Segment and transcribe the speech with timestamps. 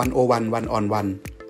[0.00, 1.06] วันโอวันวันออนวัน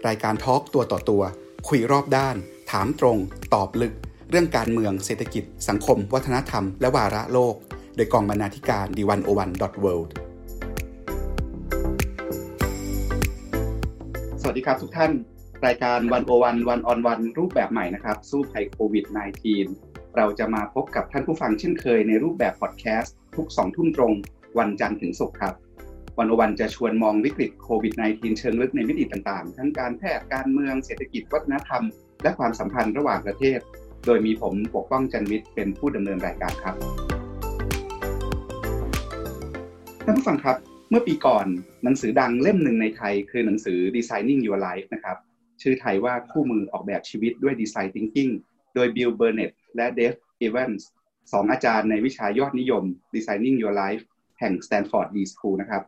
[0.07, 1.23] รายการทอล์กตัวต่อตัว
[1.69, 2.37] คุยรอบด้าน
[2.71, 3.19] ถามตรง
[3.55, 3.93] ตอบลึก
[4.31, 7.55] เรื่องการเมืองเศรษฐกิจ สังคม วัฒนธรรม และวาระโลก
[7.97, 9.93] โดยกองบรรณาธิการดีวันโอวันดอทเวิ
[14.41, 15.13] สวัสดีครับทุกท่าน
[15.67, 19.05] รายการวันโอวันวันออนวันรูปแบบใหม่นะครับ สู้ภัยโควิด
[19.61, 24.13] -19 เราจะมาพบกับท่านผู้ฟังเช่นเคยในรูปแบบพอดแคสต์ทุกสองทุ่มตรง
[24.59, 25.55] วันจันทร์ถึงศุกร์ครับ
[26.19, 31.83] วันวันจะชวนมองวิกฤตโควิด -19 เชิงลึกในมิติต่างๆ ทั้งการแพทย์การเมืองเศรษฐกิจวัฒนธรรม
[32.23, 33.59] และความสัมพันธ์ระหว่างประเทศ
[34.07, 36.75] โดยมีผมปกป้องจันวิทย์เป็นผู้ดำเนินรายการครับ
[40.05, 40.57] ท่านผู้ฟังครับ
[40.91, 41.47] เมื่อปีก่อน
[41.85, 45.17] หนังสือดังเล่มหนึ่งในไทย คือหนังสือ Designing Your Life นะครับ
[45.63, 48.33] ชื่อไทยว่าคู่มือออกแบบชีวิตด้วย Design Thinking
[48.75, 50.83] โดย Bill Burnett และ Dave Evans
[51.33, 52.85] สองอาจารย์ในวิชายอดนิยม
[53.15, 54.03] Designing Your Life
[54.41, 55.83] แห่ง Stanford D School นะครับ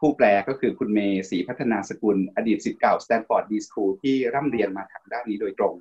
[0.00, 5.74] ผู้แปลก็คือคุณเมย์ศรีพัฒนาสกุล อดีตศิษย์เก่า Stanford D School ที่ร่ำเรียนมาทางด้านนี้โดยตรง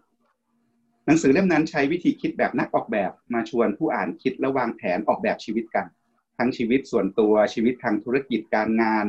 [1.05, 5.85] หนังสือเล่มนั้นใช้วิธีคิดแบบนักออกแบบมาชวนผู้อ่านคิดและวางแผนออกแบบชีวิตกัน
[6.37, 9.05] ทั้งชีวิตส่วนตัวชีวิตทางธุรกิจการงาน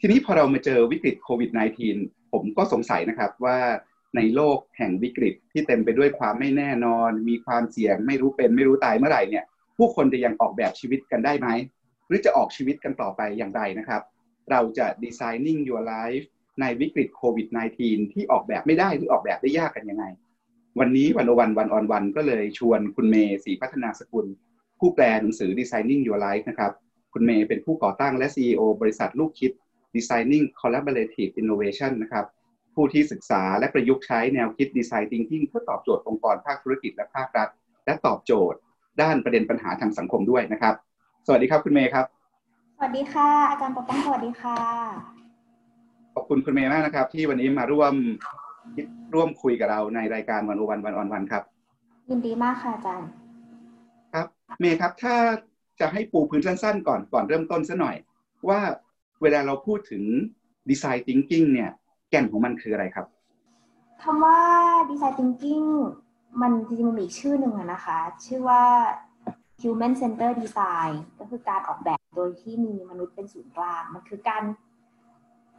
[0.00, 1.50] ทีนี้พอเรามาเจอวิกฤตโควิด
[1.92, 3.58] -19 ผมก็สงสัยนะครับว่า
[4.16, 9.44] ในโลกแห่งวิกฤตที่เต็มไปด้วยความไม่แน่นอน มีความเสี่ยง ไม่รู้เป็นไม่รู้ตายเมื่อไหร่เนี่ย
[9.76, 11.48] ผู้คนจะยังออกแบบชีวิตกันได้ไหม
[12.06, 14.02] หรือจะออกชีวิตกันต่อไปอย่างไรนะครับ
[14.50, 16.24] เราจะ designing your life
[16.60, 17.46] ในวิกฤตโควิด
[17.80, 20.04] -19 ที่ออกแบบไม่ได้หรือออกแบบได้ยากกันยังไง
[20.78, 24.26] วันนี้วันอวันวันออนวันก็เลยชวนคุณเมย์ศรีพัฒนาสกุล
[24.78, 26.72] ผู้แปลหนังสือ designing your life นะครับ
[27.12, 29.52] คุณเมย์เป็นผู้ก่อตั้งและ CEO บริษัทลูกคิด
[29.94, 32.26] designing collaborative innovation นะครับ
[32.74, 37.48] ผู้ที่ศึกษาและประยุกต์ใช้แนวคิด design thinking เพื่อตอบโจทย์องค์กรภาคธุรกิจและภาครัฐ
[37.86, 38.58] และตอบโจทย์
[39.02, 40.74] ด้านประเด็นปัญหาทางสังคมด้วยนะครับ
[41.28, 42.06] สวัสดีครับคุณเมย์ครับ
[42.76, 44.58] สวัสดีค่ะ อาจารย์ปกป้องสวัสดีค่ะ
[46.14, 47.94] ขอบคุณคุณเมย์มากนะครับ ที่วันนี้มาร่วม
[49.14, 51.42] ร่วมคุยกับเราในรายการวันโอวันวันออนวันครับ
[52.10, 53.08] ยินดีมากค่ะอาจารย์
[54.14, 54.26] ครับ
[54.60, 55.14] เมย์ครับถ้า
[55.80, 57.96] จะให้ปูพื้นสั้นๆ ก่อนก่อนเริ่มต้นซะหน่อย
[58.48, 58.60] ว่า
[59.22, 60.02] เวลาเราพูดถึง
[60.70, 61.70] ดีไซน์ทิงกิ้งเนี่ย
[62.10, 63.06] แก่นของมันคืออะไรครับ
[64.02, 64.40] คำว่า
[64.90, 65.62] ดีไซน์ทิงกิ้ง
[66.40, 68.62] มันจริงๆมันมีชื่อหนึ่งนะคะ ชื่อว่า
[69.62, 74.42] human center design ก็คือการออกแบบโดยที่มีมนุษย์เป็นศูนย์กลาง มันคือการ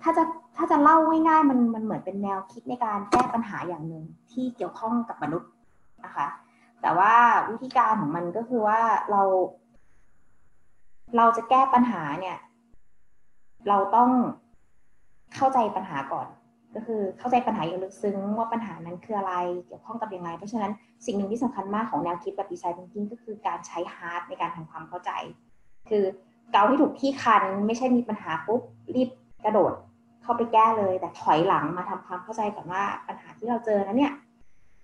[0.02, 0.24] ถ้าจะ
[0.56, 0.98] ถ้าจะเล่า
[1.28, 5.50] ง่ายๆมันมันเหมือนเป็นแนวคิดในการแก้ปัญหาอย่างหนึ่งที่เกี่ยวข้องกับมนุษย์
[6.06, 6.28] นะคะ
[6.82, 7.14] แต่ว่า
[7.50, 8.80] วิธีการของมันก็คือว่า
[9.12, 9.22] เรา
[11.18, 12.38] เราจะแก้ปัญหาเนี่ย
[13.68, 14.10] เราต้อง
[15.36, 16.28] เข้าใจปัญหาก่อน
[16.76, 19.34] ก็คือเข้าใจปัญหาอย่างลึกซึ้งว่าปัญหานั้นคืออะไร
[19.66, 20.72] เกี่ยวข้องกับยังไงเพราะฉะนั้น
[21.06, 25.12] สิ่งหนึ่งที่สำคัญมากของแนวคิดแบบ design thinking ก็คือการใช้ heart ในการทำความเข้าใจ
[25.90, 26.04] คือ
[26.52, 28.62] เกาที่ถูกที่คันไม่ใช่มีปัญหาปุ๊บ
[28.96, 29.10] รีบ
[29.46, 29.74] กระโดด
[30.24, 34.14] เข้าไปแก้เลย แต่ถอยหลังมาทำความเข้าใจก่อนว่าปัญหาที่เราเจอนั้นเนี่ย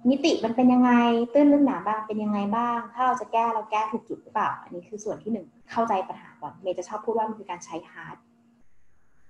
[0.09, 0.91] มิติมันเป็นยังไง
[1.33, 8.18] ตื้นลึกหนาบางเป็นยังไงบ้าง ถ้าเราจะแก้เราแก้ถูกจุดหรือเปล่า อันนี้คือส่วนที่หนึ่งเข้าใจปัญหาก่อนเมย์จะชอบพูดว่ามันคือการใช้ heart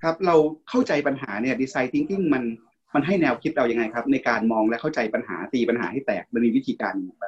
[0.03, 0.35] ครับเรา
[0.69, 2.43] เข้าใจปัญหาเนี่ย design thinking มัน
[2.93, 7.25] มันให้แนวคิดเรายังไงครับ ในการมองและเข้าใจปัญหาตีปัญหาให้แตกมันมีวิธีการยังไง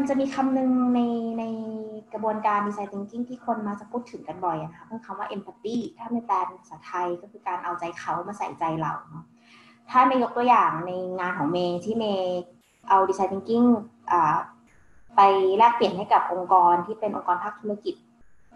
[0.00, 1.00] มันจะมีคำหนึ่งใน
[1.38, 1.44] ใน
[2.12, 9.24] กระบวนการ design thinking ที่คนมักจะพูดถึงกันบ่อยนะคะคือคำว่า empathy ถ้าเมย์แปลเป็นภาษาไทยก็คือการเอาใจเขามาใส่ใจเราเนาะ
[9.90, 12.40] ถ้าเมย์ยกตัวอย่างในงานของเมย์ที่เมย์
[12.88, 13.64] เอาดีไซน์ทิงกิ้ง
[15.16, 15.20] ไป
[15.58, 17.94] แลกเปลี่ยนให้กับองค์กรที่เป็นองค์กรภาคธุรกิจ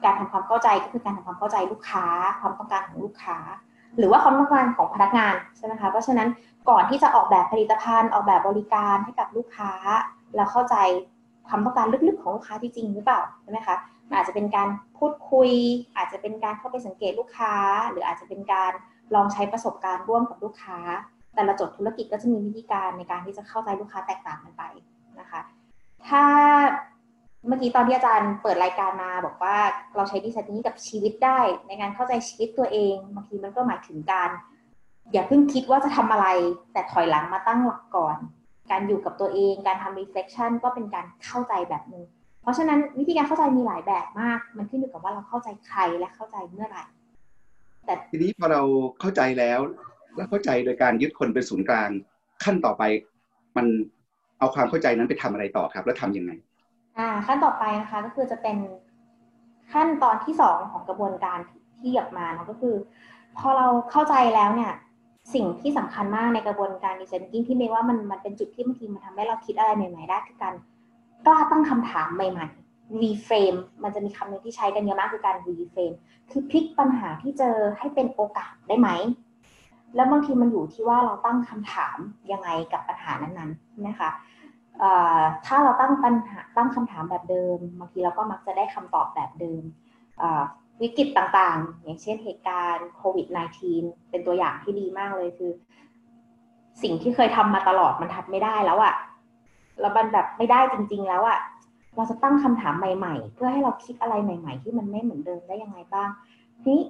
[0.04, 2.04] การทำความเข้าใจก็คือการทำความเข้าใจลูกค้า
[2.40, 3.38] ความต้องการของลูกค้า
[3.98, 6.28] หรือว่าความต้องการของพนักงานใช่ไหมคะเพราะฉะนั้น
[6.70, 9.72] ก่อนที่จะออกแบบผลิตภัณฑ์ ออกแบบบริการให้กับลูกค้า
[10.36, 10.76] เราเข้าใจ
[11.48, 13.76] ความต้องการลึกๆของลูกค้าที่จริงหรือเปล่าใช่ไหมคะ
[14.14, 14.68] อาจจะเป็นการ
[14.98, 15.50] พูดคุย
[15.96, 17.54] อาจจะเป็นการเข้าไปสังเกตลูกค้า
[17.90, 18.72] หรืออาจจะเป็นการ
[19.14, 20.78] ลองใช้ประสบการณ์ร่วมกับลูกค้า
[21.34, 24.62] แต่ละจดธุรกิจก็จะมีวิธีการในการที่จะเข้าใจลูกค้าแตกต่างกันไป
[25.20, 25.40] นะคะ
[26.08, 26.24] ถ้า
[27.46, 29.56] เมื่อกี้ตอนที่อาจารย์เปิดรายการมาบอกว่า
[29.96, 34.30] เราใช้ดีไซน์นี้กับชีวิตได้ ในการเข้าใจชีวิตตัวเองบางทีมันก็หมายถึงการ
[35.12, 36.26] อย่าเพิ่งคิดว่าจะทำอะไร
[36.72, 38.16] แต่ถอยหลังมาตั้งหลักก่อน
[38.70, 42.04] การอยู่กับตัวเอง การทำ reflection ก็เป็นการเข้าใจแบบนึง
[42.42, 46.84] เพราะฉะนั้นวิธีการเข้าใจมีหลายแบบมาก มันขึ้นอยู่กับว่าเราเข้าใจใครและเข้าใจเมื่อไหร่
[47.84, 48.62] แต่ทีนี้พอเรา
[49.00, 49.60] เข้าใจแล้ว
[50.16, 51.90] แล้วเข้าใจโดยการยึดคนเป็นศูนย์กลาง
[52.44, 52.82] ขั้นต่อไป
[53.56, 53.66] มัน
[54.38, 56.32] เอาความเข้าใจนั้นไปทำอะไรต่อครับ แล้วทํำยังไง
[57.26, 58.56] ขั้นต่อไปนะคะก็คือจะเป็น
[59.72, 61.38] ขั้นตอนที่สองของกระบวนการ
[61.78, 62.74] ที่หยับมาเนาะก็คือ
[63.38, 64.72] พอเราเข้าใจแล้วเนี่ย
[65.34, 70.54] สิ่งที่สำคัญมากในกระบวนการดีไซน์กิ้งที่เมย์ว่ามันมันเป็นจุดที่บางทีมันทำให้เราคิดอะไรใหม่ๆได้คือการ
[71.26, 72.46] กล้าตั้งคำถามใหม่
[73.02, 75.96] reframe มันจะมีคำหนึ่งที่ใช้กันเยอะมากคือการ reframe
[76.30, 78.88] คือพลิกปัญหาที่เจอให้เป็นโอกาสได้ไหม
[79.96, 81.98] แล้วบางทีมันอยู่ที่ว่าเราตั้งคำถาม
[82.32, 84.10] ยังไงกับปัญหานั้นๆนะคะ
[85.46, 89.62] ถ้าเราตั้งปัญหาตั้งคำถามแบบเดิมบางทีเราก็มักจะได้คำตอบแบบเดิม
[90.82, 93.26] วิกฤตต่างๆ อย่างเช่นเหตุการณ์โควิด
[93.68, 95.52] -19 เป็นตัวอย่างที่ดีมากเลยคือ
[96.82, 98.94] สิ่งที่เคยทำมาตลอดมันทำไม่ได้แล้วอะ่ะ
[99.80, 101.38] แล้วมันแบบไม่ได้จริง ๆ แล้วอะ่ะ
[101.96, 106.08] เราจะตั้งคำถามใหม่ ๆ เพื่อให้เราคิดอะไรใหม่ ๆ ที่มันไม่เหมือนเดิมได้ยังไงบ้าง
[106.66, 106.80] นี้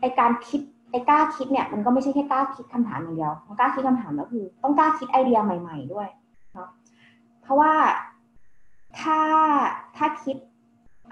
[0.00, 6.08] ไอการคิดไอกล้าคิดเนี่ยมันก็ไม่ใช่แค่กล้าคิดคำถามอย่างเดียวมันกล้าคิดคำถามแล้วคือ ต้องกล้าคิดไอเดียใหม่ ๆ ด้วย
[7.48, 7.76] เพราะว่า
[9.00, 9.20] ถ้า
[9.96, 10.36] ถ้าคิด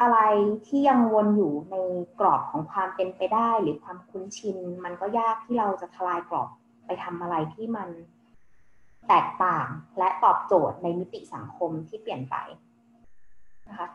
[0.00, 0.19] อะไร
[0.67, 1.77] ที่ยังวนอยู่ใน
[2.21, 6.49] กรอบของความเป็นไปได้ หรือความคุ้นชิน มันก็ยากที่เราจะทลายกรอบ
[6.87, 7.88] ไปทำอะไรที่มัน
[9.09, 9.67] แตกต่าง
[9.99, 12.37] และตอบโจทย์ในมิติสังคมที่เปลี่ยนไป
[13.69, 13.88] นะคะ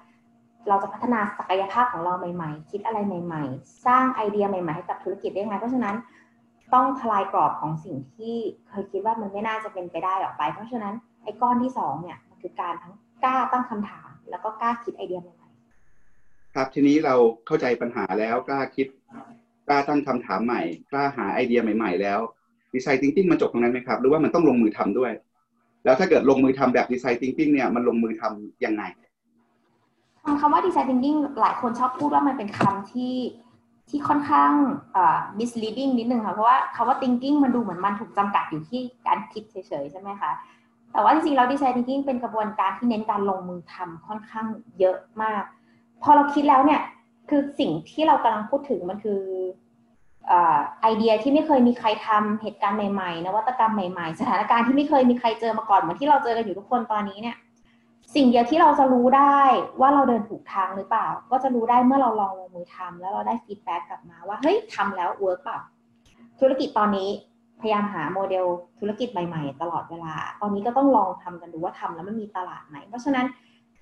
[0.67, 5.95] เราจะพัฒนาศักยภาพของเราใหม่ ๆ คิดอะไรใหม่ ๆ สร้างไอเดียใหม่ ๆ ให้กับธุรกิจได้ไง เพราะฉะนั้น
[6.73, 8.35] ต้องทลายกรอบของสิ่งที่
[8.69, 10.93] เคยคิดว่ามันไม่น่าจะเป็นไปได้ออกไป เพราะฉะนั้น
[11.23, 12.93] ไอ้ก้อนที่สองเนี่ย คือการทั้ง
[13.23, 17.15] กล้าตั้งคำถาม แล้วก็กล้าคิดไอเดียใหม่ๆครับทีนี้เรา
[17.47, 18.87] เข้าใจปัญหาแล้วกล้าคิด
[19.67, 20.61] กล้าตั้งคำถามใหม่
[20.91, 22.19] กล้าหาไอเดียใหม่ ๆ แล้ว
[22.73, 25.11] design thinking มันจบตรงนั้นไหมครับ หรือว่ามันต้องลงมือทำด้วย
[25.85, 28.83] แล้วถ้าเกิดลงมือทำแบบ design thinking เนี่ยมันลงมือทำยังไง
[30.41, 33.15] คำว่า design thinking หลายคนชอบพูดว่ามันเป็นคำที่
[33.89, 34.51] ที่ค่อนข้าง
[34.95, 40.31] อ่า misleading นิดนึงค่ะเพราะว่าคำว่า thinking มันดูเหมือนมันถูกจำกัดอยู่ที่การคิดเฉยๆใช่ไหมคะ
[40.91, 44.47] แต่ว่าจริงๆแล้ว design thinking เป็นกระบวนการที่เน้นการลงมือทำค่อนข้าง
[44.79, 45.43] เยอะมาก
[46.03, 46.81] พอเราคิดแล้วเนี่ย
[47.29, 49.21] คือสิ่งที่เรากำลังพูดถึงมันคือ
[50.81, 57.37] ไอเดียที่ไม่เคยมีใครทำเหตุการณ์ใหม่ๆนวัตกรรมใหม่ๆ สถานการณ์ที่ไม่เคยมีใครเจอมาก่อนเหมือนที่เราเจอกันอยู่ทุกคนตอนนี้เนี่ย
[58.15, 59.39] สิ่งเดียวที่เราจะรู้ได้
[59.79, 65.59] ว่าเราเดินถูกทางหรือเปล่า ก็จะรู้ได้เมื่อเราลองลงมือทำแล้วเราได้ feedback กลับมาว่าเฮ้ยทำแล้ว work เปล่า
[66.39, 67.09] ธุรกิจตอนนี้
[67.61, 68.45] พยายามหาโมเดล
[68.79, 73.25] ธุรกิจใหม่ๆ ตลอดเวลา ตอนนี้ก็ต้องลองทำกันดูว่าทำแล้วมันมีตลาดไหนเพราะฉะนั้น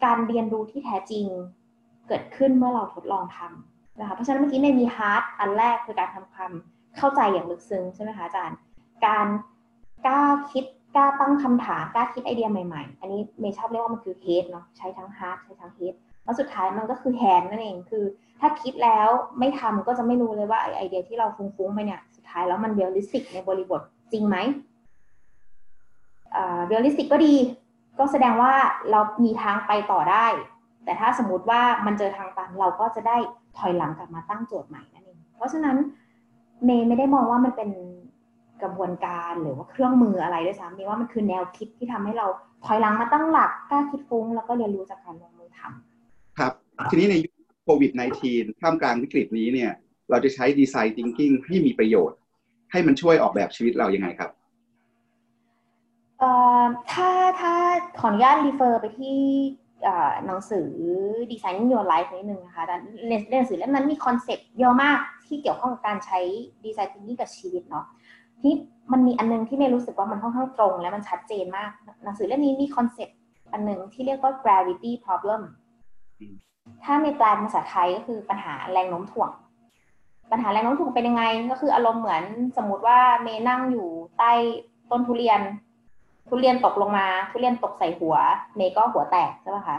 [0.03, 1.25] การเรียนรู้ที่แท้จริง
[2.07, 6.51] เกิดขึ้นเมื่อเราทดลองทำนะคะ เพราะฉะนั้นเมื่อกี้ในมี heart อันแรกคือการทำความ
[6.97, 8.57] เข้าใจอย่างลึกซึ้งใช่ไหมคะอาจารย์
[9.05, 9.27] การ
[10.05, 10.65] กล้าคิด
[10.95, 15.93] กล้าตั้งคำถามกล้าคิดไอเดียใหม่ๆ อันนี้เมย์ชอบเรียกว่ามันคือ head เนาะ ใช้ทั้ง heart ใช้ทั้ง head
[16.23, 18.03] แล้วสุดท้ายมันก็คือ hand นั่นเอง คือ
[18.39, 19.07] ถ้าคิดแล้ว
[19.39, 23.81] ไม่ทำก็จะไม่รู้เลยว่าไอเดียที่เราฟุ้งๆไปเนี่ย ท้ายแล้วมัน realistic ในบริบท
[24.11, 24.37] จริงไหม
[26.67, 27.35] realistic ก็ดี
[27.99, 28.53] ก็แสดงว่า
[28.91, 30.25] เรามีทางไปต่อได้
[30.83, 33.17] แต่ถ้าสมมติว่ามันเจอทางตันเราก็จะได้
[33.57, 35.77] ถอยหลังกลับมาตั้งโจทย์ใหม่นั่นเอง เพราะฉะนั้น
[36.65, 37.69] เมย์ไม่ได้มองว่ามันเป็น
[38.61, 42.27] กระบวนการหรือว่าเครื่องมืออะไรด้วยซ้ำเมย์ว่ามันคือแนวคิดที่ทำให้เรา
[42.65, 46.53] ถอยหลังมาตั้งหลักกล้าคิดฟุ้งแล้วก็เรียนรู้จากการลงมือทำครับ
[46.89, 47.33] ทีนี้ในยุค
[47.63, 47.91] โควิด
[48.25, 49.71] -19 ท่ามกลางวิกฤตนี้เนี่ย
[50.09, 52.17] เราจะใช้ design thinking ให้มีประโยชน์
[52.71, 54.29] ให้มันช่วยออกแบบชีวิตเรายังไงครับ
[56.19, 56.31] เอ่
[56.61, 57.53] อถ้าถ้า
[57.99, 59.17] ขออนุญาต refer ไปที่
[60.25, 60.69] หนังสือ
[61.31, 62.63] Designing Your Life นิดนึงนะคะ
[63.09, 66.19] ในหนังสือเล่มนั้นมีคอนเซ็ปต์เยอะมากที่เกี่ยวข้องกับการใช้
[66.65, 67.85] design thinking กับชีวิตเนาะ
[68.41, 68.53] แต่
[68.91, 71.71] มันมีอันนึงที่เมย์รู้สึกว่ามันค่อนข้างตรง และมันชัดเจนมาก
[72.03, 73.17] หนังสือเล่มนี้มีคอนเซ็ปต์
[73.53, 75.41] อันหนึ่งที่เรียกว่า gravity problem
[76.83, 79.29] ถ้าในแปลภาษาไทยก็คือปัญหาแรงโน้มถ่วง
[80.31, 82.23] ปัญหาแรงโน้มถ่วงเป็นยังไง ก็คืออารมณ์เหมือน
[82.57, 83.87] สมมติว่าเมย์นั่งอยู่
[84.17, 84.31] ใต้
[84.91, 85.41] ต้นทุเรียน
[86.29, 88.15] ทุเรียนตกลงมา ทุเรียนตกใส่หัว
[88.55, 89.77] เมย์ก็หัวแตกใช่ไหมคะ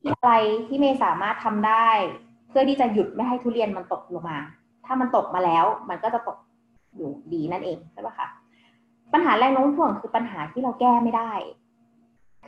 [0.00, 0.32] ที่อะไร
[0.68, 1.88] ที่เมย์สามารถทำได้
[2.48, 4.38] เพื่อที่จะหยุดไม่ให้ทุเรียนมันตกลงมา
[4.86, 6.38] ถ้ามันตกมาแล้ว มันก็จะตก
[6.96, 8.28] อยู่ดีนั่นเองใช่ปะคะ
[9.12, 11.32] ปัญหาแรงโน้มถ่วงคือปัญหาที่เราแก้ไม่ได้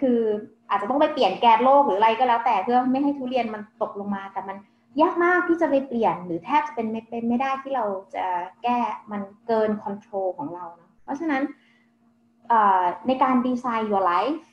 [0.00, 0.21] คือ
[0.71, 4.57] อาจจะต้องไปเปลี่ยนแกนโลกหรืออะไรก็แล้วแต่เพื่อไม่ให้ทุเรียนมันตกลงมาแต่มัน
[5.00, 7.85] ยากมากที่จะไปเปลี่ยน หรือแทบจะเป็นไม่เป็นไม่ได้ที่เรา
[8.15, 8.26] จะ
[8.62, 8.79] แก้
[9.12, 11.43] มันเกินคอนโทรลของเราเนาะเพราะฉะนั้น
[13.07, 14.45] ในการดีไซน์ your life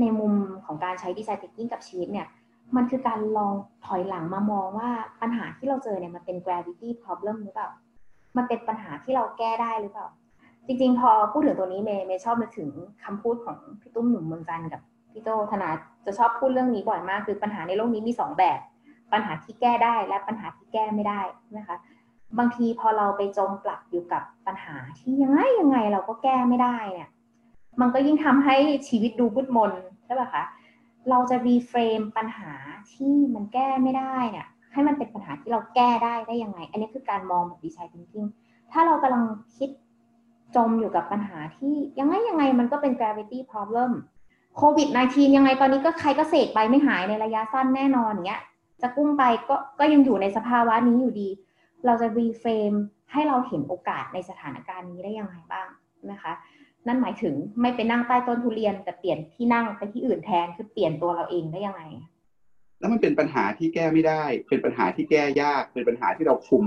[0.00, 0.32] ในมุม
[0.66, 2.26] ของการใช้ดีไซน์ thinking กับชีวิตเนี่ย
[2.76, 3.54] มันคือการลอง
[3.86, 4.90] ถอยหลังมามองว่า
[5.20, 7.68] ปัญหาที่เราเจอเนี่ยมันเป็น gravity problem หรือเปล่า
[8.36, 10.06] มันเป็นปัญหาที่เราแก้ได้หรือเปล่า
[10.66, 12.70] จริงๆ พอพูดถึงตัวนี้เมย์เมย์ชอบนึกถึง
[13.04, 14.80] คำพูดของพี่ตุ้มหนุ่มเมืองจันกับ
[15.12, 15.68] พี่โตธนา
[16.06, 18.60] จะชอบพูดเรื่องนี้บ่อยมาก คือปัญหาในโลกนี้มีสองแบบ
[19.12, 21.20] ปัญหาที่แก้ได้และปัญหาที่แก้ไม่ได้
[21.58, 21.76] นะคะ
[22.38, 27.08] บางทีพอเราไปจมปลักอยู่กับปัญหาที่ยังไงยังไงเราก็แก้ไม่ได้เนี่ย
[27.80, 28.56] มันก็ยิ่งทำให้
[28.88, 29.72] ชีวิตดูมืดมน
[30.04, 30.44] ใช่ป่ะคะ
[31.10, 32.52] เราจะ reframe ปัญหา
[32.92, 38.26] ที่มันแก้ไม่ได้เนี่ยให้มันเป็นปัญหาที่เราแก้ได้ได้ยังไง อันนี้คือการมองแบบดีไซน์ทิงกิ้ง
[38.72, 39.24] ถ้าเรากำลัง
[39.56, 39.70] คิด
[40.56, 43.92] จมอยู่กับปัญหาที่ยังไงยังไงมันก็เป็น gravity problem
[44.56, 48.42] โควิด -19 ยังไงตอนนี้ก็ใครก็เสกไปไม่หายในระยะสั้นแน่นอนอย่างเงี้ย
[48.82, 51.28] จะกุ้งไปก็ก็ยังอยู่ในสภาวะนี้อยู่ดี
[51.86, 52.72] เราจะรีเฟรม
[53.12, 55.68] ให้เราเห็นโอกาสในสถานการณ์นี้ได้ยังไงบ้าง
[56.10, 56.32] นะคะ
[56.86, 61.82] นั่นหมายถึงไม่ไปนั่งใต้ต้นทุเรียนแต่เปลี่ยนที่นั่งไปที่อื่นแทนคือเปลี่ยนตัวเราเองได้ยังไง
[62.80, 66.64] แล้วมันเป็นปัญหาที่แก้ไม่ได้ เป็นปัญหาที่แก้ยาก เป็นปัญหาที่เราคุม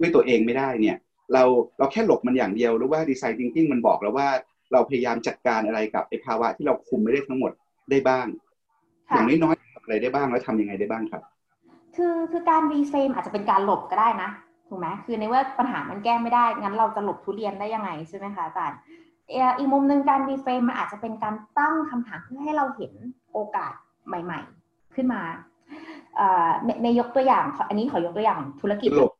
[0.00, 0.96] ด้วยตัวเองไม่ได้เนี่ย
[1.32, 1.42] เรา
[1.78, 4.28] เราแค่หลบมันอย่างเดียวหรือว่าดีไซน์ thinking มันบอกแล้วว่า
[4.72, 7.52] เราพยายามจัดการอะไรกับไอ้ภาวะที่เราคุมไม่ได้ทั้งหมด
[7.90, 8.26] ได้บ้าง
[9.08, 11.22] อย่างน้อยๆอะไรได้บ้างแล้วทำยังไงได้บ้างครับ
[11.96, 14.30] คือคือการ reframe อาจจะเป็นการหลบก็ได้นะ
[14.68, 18.78] ถูกไหมคือในว่าปัญหามันแก้ไม่ได้ งั้นเราจะหลบทุเรียนได้ยังไงใช่ไหมคะอาจารย์
[19.58, 22.92] อีกมุมหนึ่งการ reframe มันอาจจะเป็นการตั้งคำถามเพื่อให้เราเห็น
[23.32, 23.72] โอกาส
[24.06, 25.22] ใหม่ ๆ ขึ้นมา
[26.82, 29.12] ในยกตัวอย่าง อันนี้ขอยกตัวอย่างธุรกิจหลบ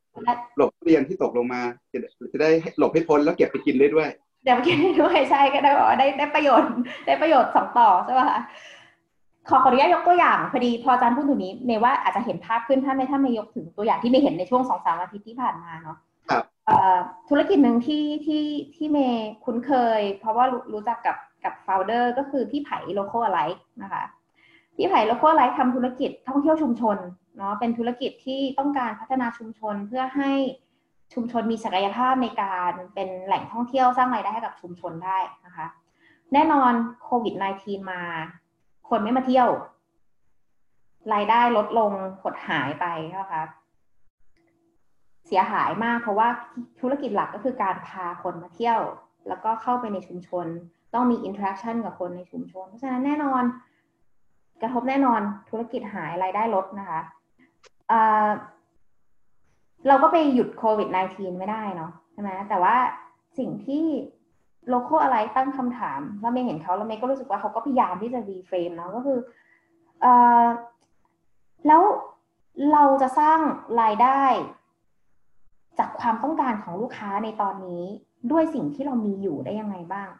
[0.56, 1.60] หลบทุเรียนที่ตกลงมา
[1.92, 1.98] จะ
[2.32, 4.08] จะได้หลบให้พ้นแล้วเก็บไปกินได้ด้วย
[4.44, 6.72] เดี๋ยวไปกินได้ด้วยใช่ก็ได้บอกว่าได้ได้ประโยชน์
[7.06, 8.40] ได้ประโยชน์สองต่อใช่ป่ะคะ
[9.48, 15.96] ขอขออนุญาตยกตัวอย่างพอดีพออาจารย์พูดถึงนี้เมย์ว่าอาจจะเห็นภาพขึ้นถ้าไม่ถ้าไม่ยกถึงตัวอย่างที่เมย์เห็นในช่วงสองสามอาทิตย์ที่ผ่านมาเนาะ
[16.30, 16.44] ครับ
[17.28, 18.44] ธุรกิจหนึ่งที่ที่
[18.74, 23.40] ที่เมย์คุ้นเคย เพราะว่ารู้จักกับกับโฟลเดอร์ก็คือพี่ไผ่โลโก้อะไร
[23.82, 24.02] นะคะ
[24.76, 26.96] พี่ไผ่โลโก้อะไรทำธุรกิจท่องเที่ยวชุมชน
[27.36, 30.32] เนาะเป็นธุรกิจที่ต้องการพัฒนาชุมชนเพื่อให้
[31.14, 35.66] ชุมชนมีศักยภาพในการเป็นแหล่งท่องเที่ยวสร้างรายได้ให้กับชุมชนได้นะคะ
[36.32, 36.72] แน่นอน
[37.04, 38.02] โควิด -19 มา
[38.90, 39.48] คนไม่มาเที่ยว
[41.14, 41.92] รายได้ลดลง
[42.22, 42.86] หดหายไป
[43.18, 43.42] นะคะ
[45.26, 46.28] เสียหายมากเพราะว่า
[46.80, 48.80] ธุรกิจหลักก็คือการพาคนมาเที่ยว
[49.28, 50.46] แล้วก็เข้าไปในชุมชน
[50.94, 53.42] ต้องมี interaction กับคนในชุมชน เพราะฉะนั้นแน่นอน
[54.62, 55.20] กระทบแน่นอน
[55.50, 57.00] ธุรกิจหายรายได้ลดนะคะ
[59.88, 62.76] เราก็ไปหยุดโควิด -19 ไม่ได้เนาะใช่ไหมแต่ว่า
[63.38, 63.84] สิ่งที่
[64.68, 69.18] Local Alike ตั้งคำถามแล้วเมย์เห็นเขาแล้วเมย์ก็รู้สึกว่าเขาก็พยายามที่จะ reframe เนาะก็คือ
[70.00, 70.06] เอ
[70.44, 70.46] อ
[71.66, 71.82] แล้ว
[72.72, 73.38] เราจะสร้าง
[73.80, 74.22] รายได้
[75.78, 77.84] จากความต้องการของลูกค้าในตอนนี้
[78.30, 80.10] ด้วยสิ่งที่เรามีอยู่ได้ยังไงบ้าง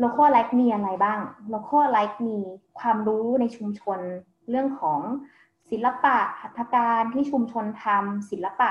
[0.00, 1.20] Local Alike มีอะไรบ้าง
[1.50, 2.38] Local Alike มี
[2.78, 4.00] ความรู้ในชุมชน
[4.50, 5.00] เรื่องของ
[5.70, 8.70] ศิลปะหัตถการที่ชุมชนทำศิลปะ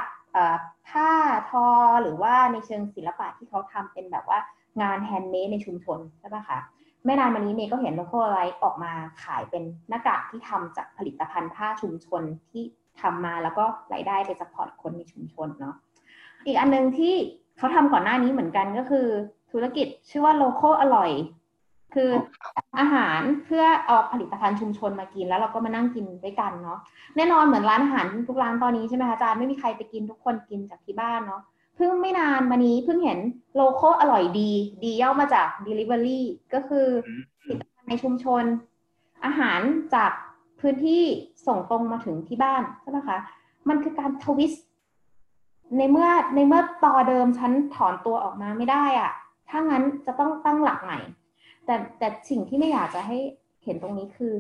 [0.88, 1.12] ผ้า
[1.50, 1.68] ทอ
[2.02, 4.40] หรือว่าในเชิงศิลปะที่เขาทำเป็นแบบว่า
[4.82, 6.60] งานแฮนด์เมดในชุมชนใช่ปะคะ
[7.06, 8.92] ไม่นานมานี้เมย์ก็เห็น Local Alike ออกมา
[9.24, 12.64] ขายเป็นหน้ากากที่ทำจากผลิตภัณฑ์ผ้าชุมชนที่
[13.02, 13.64] ทำมาแล้วก็
[13.94, 15.76] รายได้ไป support คนในชุมชนเนาะ
[16.46, 17.14] อีกอันนึงที่
[17.58, 19.08] เขาทำก่อนหน้านี้เหมือนกันก็คือ
[19.52, 21.12] ธุรกิจชื่อว่า Local อร่อย
[21.94, 22.10] คือ
[22.80, 26.80] อาหารเพื่อเอาผลิตภัณฑ์ชุมชนมากินแล้วเราก็มานั่งกินด้วยกันเนาะ
[27.16, 31.42] แน่นอนเหมือนร้านอาหารทุกร้านตอนนี้ใช่ไหมคะอาจารย์ไม่มีใครไปกินทุกคนกินจากที่บ้านเนาะ
[31.76, 33.20] เพิ่งไม่นานมานี้เพิ่งเห็น
[33.56, 36.22] Local อร่อย D D ย่อมาจาก Delivery
[36.54, 36.88] ก็คือ
[37.42, 38.44] ผลิตภัณฑ์ในชุมชน
[39.26, 39.60] อาหาร
[39.96, 40.12] จาก
[40.60, 41.04] พื้นที่
[41.48, 43.18] ส่งตรงมาถึงที่บ้านใช่ไหมคะ
[43.70, 44.66] มันคือการ twist
[45.78, 49.12] ในเมื่อในเมื่อต่อเดิมฉันถอนตัวออกมาไม่ได้อะ
[49.50, 51.00] ถ้างั้นจะต้องตั้งหลักใหม่
[51.66, 53.18] แต่แต่สิ่งที่เมย์อยากจะให้
[53.64, 54.34] เห็นตรงนี้คือ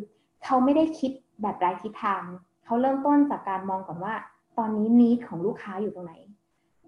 [0.43, 1.11] เขาไม่ได้คิด
[1.41, 2.23] แบบไร้ทิศทาง
[2.65, 4.13] เขาเริ่มต้นจากการมองก่อนว่า
[4.57, 6.13] ตอนนี้นี้ของลูกค้าอยู่ตรงไหน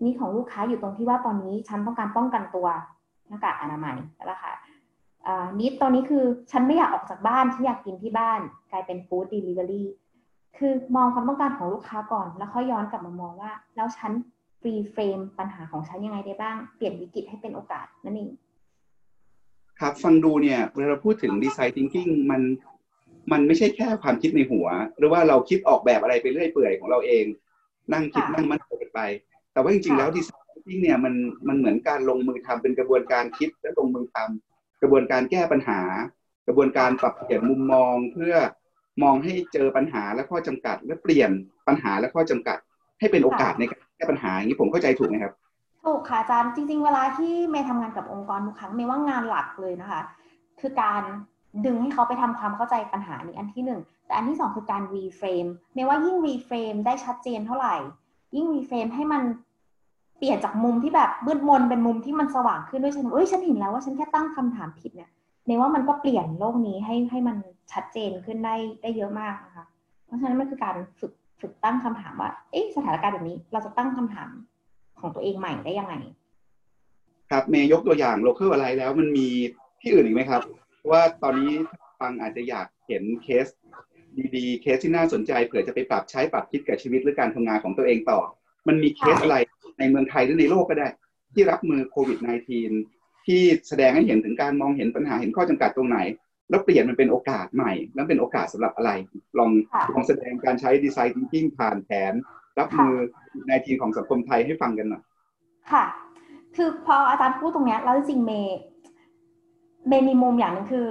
[0.03, 2.67] นี้ของลูกค้าอยู่ตรงที่ว่าตอนนี้ฉันต้องการป้องกันตัว
[3.27, 4.53] หน้ากากอนามัยใช่ไหมคะ
[5.59, 8.39] need ตอนนี้คือฉันไม่อยากออกจากบ้านฉันอยากกินที่บ้าน
[8.71, 9.87] กลายเป็น food delivery
[10.57, 14.11] คือมองความต้องการของลูกค้าก่อน แล้วค่อยย้อนกลับมามองว่า แล้วฉัน
[14.61, 18.31] reframe ปัญหาของฉันยังไงได้บ้าง เปลี่ยนวิกฤตให้เป็นโอกาสนั่นเอง
[19.79, 22.41] ครับฟังดูเนี่ยเวลาเราพูดถึง design thinking มัน
[23.31, 27.25] มันไม่ใช่แค่ความคิดในหัว หรือว่าเราคิดออกแบบอะไรไปเรื่อยเปื่อยของเราเอง
[27.93, 29.01] นั่งคิดนั่งมันโกันไป
[29.55, 31.13] แต่ว่าจริงๆแล้วดีไซน์ทิงกิ้งเนี่ยมัน
[31.47, 35.79] มันเหมือนการลงมือทำเป็นกระบวนการคิดและลงมือทำกระบวนการแก้ปัญหา
[36.47, 38.35] กระบวนการปรับเปลี่ยนมุมมองเพื่อ
[39.03, 41.31] มองให้เจอปัญหาและข้อจำกัด และเปลี่ยน
[41.67, 42.57] ปัญหาและข้อจำกัด
[42.99, 45.33] ให้เป็นโอกาสในการแก้ปัญหาอย่างนี้ผมเข้าใจถูกไหมครับ
[45.85, 50.01] ถูกค่ะอาจารย์จริง ๆ เวลาที่เมย์ทำงานกับองค์กรทุกครั้งเมย์ว่างานหลักเลยนะคะ
[50.59, 51.01] คือการ
[51.65, 57.75] ดึงให้เขาไปทำความเข้าใจปัญหานี้อันที่หนึ่งแต่อันที่สองคือการ reframe เมย์ว่ายิ่ง reframe ได้ชัดเจนเท่าไหร่
[58.35, 59.23] ยิ่ง reframe ให้มัน
[60.17, 65.09] เปลี่ยนจากมุมที่แบบมืดมนเป็นมุมที่มันสว่างขึ้นด้วยฉันเอ้ยฉันเห็นแล้วว่าฉันแค่ตั้งคำถามผิดเนี่ย
[65.45, 67.37] เมย์ว่ามันก็เปลี่ยนโลกนี้ให้ให้มัน
[67.71, 69.65] ชัดเจนขึ้นได้ได้เยอะมากนะคะ
[70.05, 74.29] เพราะฉะนั้นมันคือการฝึกฝึกตั้งคำถามว่า เอ๊ะสถานการณ์แบบนี้เราจะตั้งคำถาม
[74.99, 75.95] ของตัวเองใหม่ได้ยังไง
[77.31, 79.27] ครับเมย์ยกตัวอย่าง Local Alike แล้วมันมี
[79.81, 80.41] ที่อื่นอีกไหมครับ
[80.91, 81.51] ว่าตอนนี้
[81.99, 83.47] ฟังอาจจะอยากเห็นเคส
[84.35, 88.19] ดีๆ เคสที่น่าสนใจเผื่อจะไปปรับใช้ปรับคิดกับชีวิตหรือการทำงานของตัวเองต่อ
[88.67, 89.35] มันมีเคสอะไร
[89.79, 90.87] ในเมืองไทยหรือในโลกก็ได้
[91.33, 92.17] ที่รับมือโควิด
[92.71, 95.99] -19 ที่แสดงให้เห็นถึงการมองเห็นปัญหาเห็นข้อจำกัดตรงไหน
[96.49, 98.91] แล้วเปลี่ยนมันเป็นโอกาสใหม่ แล้วเป็นโอกาสสำหรับอะไร
[99.37, 99.51] ลอง
[99.93, 102.13] ลองแสดงการใช้ design thinking ผ่านแผน
[102.59, 102.95] รับมือ
[103.47, 105.03] ในทีของสังคมไทยให้ฟังกันหน่อย
[105.71, 105.85] ค่ะ
[106.55, 108.59] คือพออาจารย์พูดตรงนี้แล้วจริงเมย์
[109.87, 110.87] เมย์มีมุมอย่างหนึ่งคือ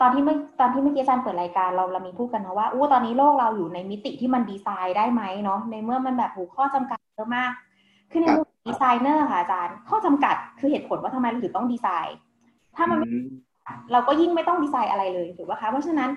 [0.00, 7.50] ตอนที่เมื่อตอนที่เมื่อกี้อาจารย์เปิดรายการเราเรามีพูดกันนะว่าอู้ตอนนี้โลกเราอยู่ในมิติที่มันดีไซน์ได้ไหมเนาะในเมื่อมันแบบหูข้อจำกัดเยอะมาก
[8.10, 12.16] คือในมุมดีไซเนอร์ค่ะอาจารย์ ข้อจำกัดคือเหตุผลว่าทำไมเราถึงต้องดีไซน์
[12.76, 12.98] ถ้ามัน
[13.92, 16.10] เราก็ยิ่งไม่ต้องดีไซน์อะไรเลยถูกไหมคะเพราะฉะนั้น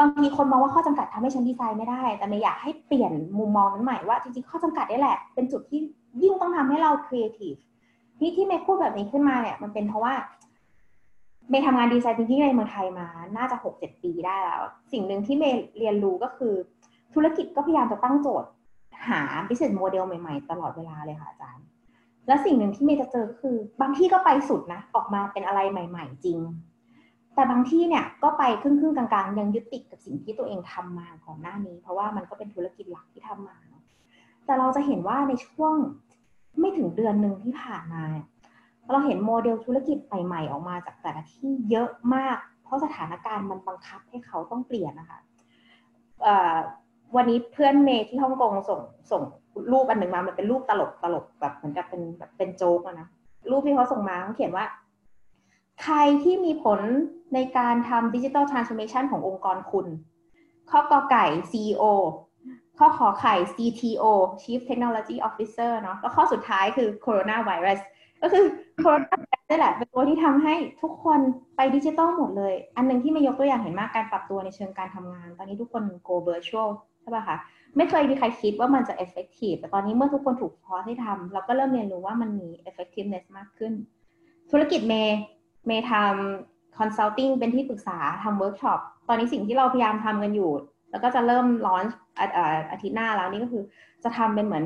[0.00, 5.80] บางทีคนมองว่าข้อจำกัดทำให้ฉันดีไซน์ไม่ได้ แต่เมย์อยากให้เปลี่ยนมุมมองนั้นใหม่ว่าจริงๆข้อจำกัดนี่แหละ เป็นจุดที่
[6.22, 7.54] ยิ่งต้องทำให้เราครีเอทีฟ
[8.18, 10.14] ที่ที่เมย์พูดแบบนี้ขึ้นมาเนี่ยมันเป็นเพราะว่า
[11.50, 14.62] เมย์ทำงาน design thinking ในเมืองไทยมา น่าจะหกเจ็ดปีได้แล้ว
[14.92, 16.54] สิ่งหนึ่งที่เมย์เรียนรู้ก็คือ
[17.14, 18.50] ธุรกิจก็พยายามจะตั้งโจทย์
[19.08, 21.64] หา business model ใหม่ๆ ตลอดเวลาเลยค่ะอาจารย์
[22.26, 26.38] และสิ่งหนึ่งที่เมย์จะเจอคือ บางที่ก็ไปสุดนะ ออกมาเป็นอะไรใหม่ ๆ จริง
[27.34, 33.58] แต่บางที่เนี่ยก็ไปครึ่งๆกลางๆ ยังยึดติดกับสิ่งที่ตัวเองทำมาของหน้านี้ เพราะว่ามันก็เป็นธุรกิจหลักที่ทำมา
[34.46, 35.74] แต่เราจะเห็นว่าในช่วง
[36.60, 38.02] ไม่ถึงเดือนหนึ่งที่ผ่านมา
[38.35, 45.18] เเราเห็นโมเดลธุรกิจใหม่ๆออกมาจากแต่ละที่เยอะมาก เพราะสถานการณ์มันบังคับให้เขาต้องเปลี่ยนนะคะ
[47.16, 49.22] วันนี้เพื่อนเมย์ที่ฮ่องกงส่งส่ง
[49.72, 53.08] รูปอันหนึ่งมา มันเป็นรูปตลกตลกแบบเหมือนกับเป็นแบบเป็นโจ๊กนะ
[53.50, 54.66] รูปที่เขาส่งมาเขาเขียนว่า
[55.82, 56.80] ใครที่มีผล
[57.34, 59.86] ในการทำดิจิทัลทรานส์โอมชันขององค์กรคุณ
[60.70, 61.84] ข้อกอไก่ CEO
[62.78, 64.04] ข้อขอไข่ CTO
[64.42, 67.80] Chief Technology Officer เนาะ แล้วข้อสุดท้ายคือ Coronavirus
[68.22, 68.44] ก็คือ
[68.78, 69.16] โคโรนา
[69.48, 71.20] นี่แหละเป็นตัวที่ทำให้ทุกคน
[71.56, 76.70] ไปดิจิตอลหมดเลย อันหนึ่งที่ไม่ยกตัวอย่างเห็นมากการปรับตัวในเชิงการทำงาน ตอนนี้ทุกคน go virtual
[77.00, 77.36] ใช่ป่ะคะ
[77.76, 83.72] ไม่เคยมีใครคิดว่ามันจะ effective แต่ตอนนี้เมื่อทุกคนถูกพอให้ทำเราก็เริ่มเรียนรู้ว่ามันมี effectiveness มากขึ้น
[84.50, 85.18] ธุรกิจเมย์
[85.66, 90.50] เมย์ทำ consulting เป็นที่ปรึกษาทำ workshop ตอนนี้สิ่งที่เราพยายามทำกันอยู่
[90.90, 91.94] แล้วก็จะเริ่ม launch
[92.70, 93.62] อาทิตย์หน้าแล้วนี่ก็คือ
[94.04, 94.64] จะทำเป็นเหมือน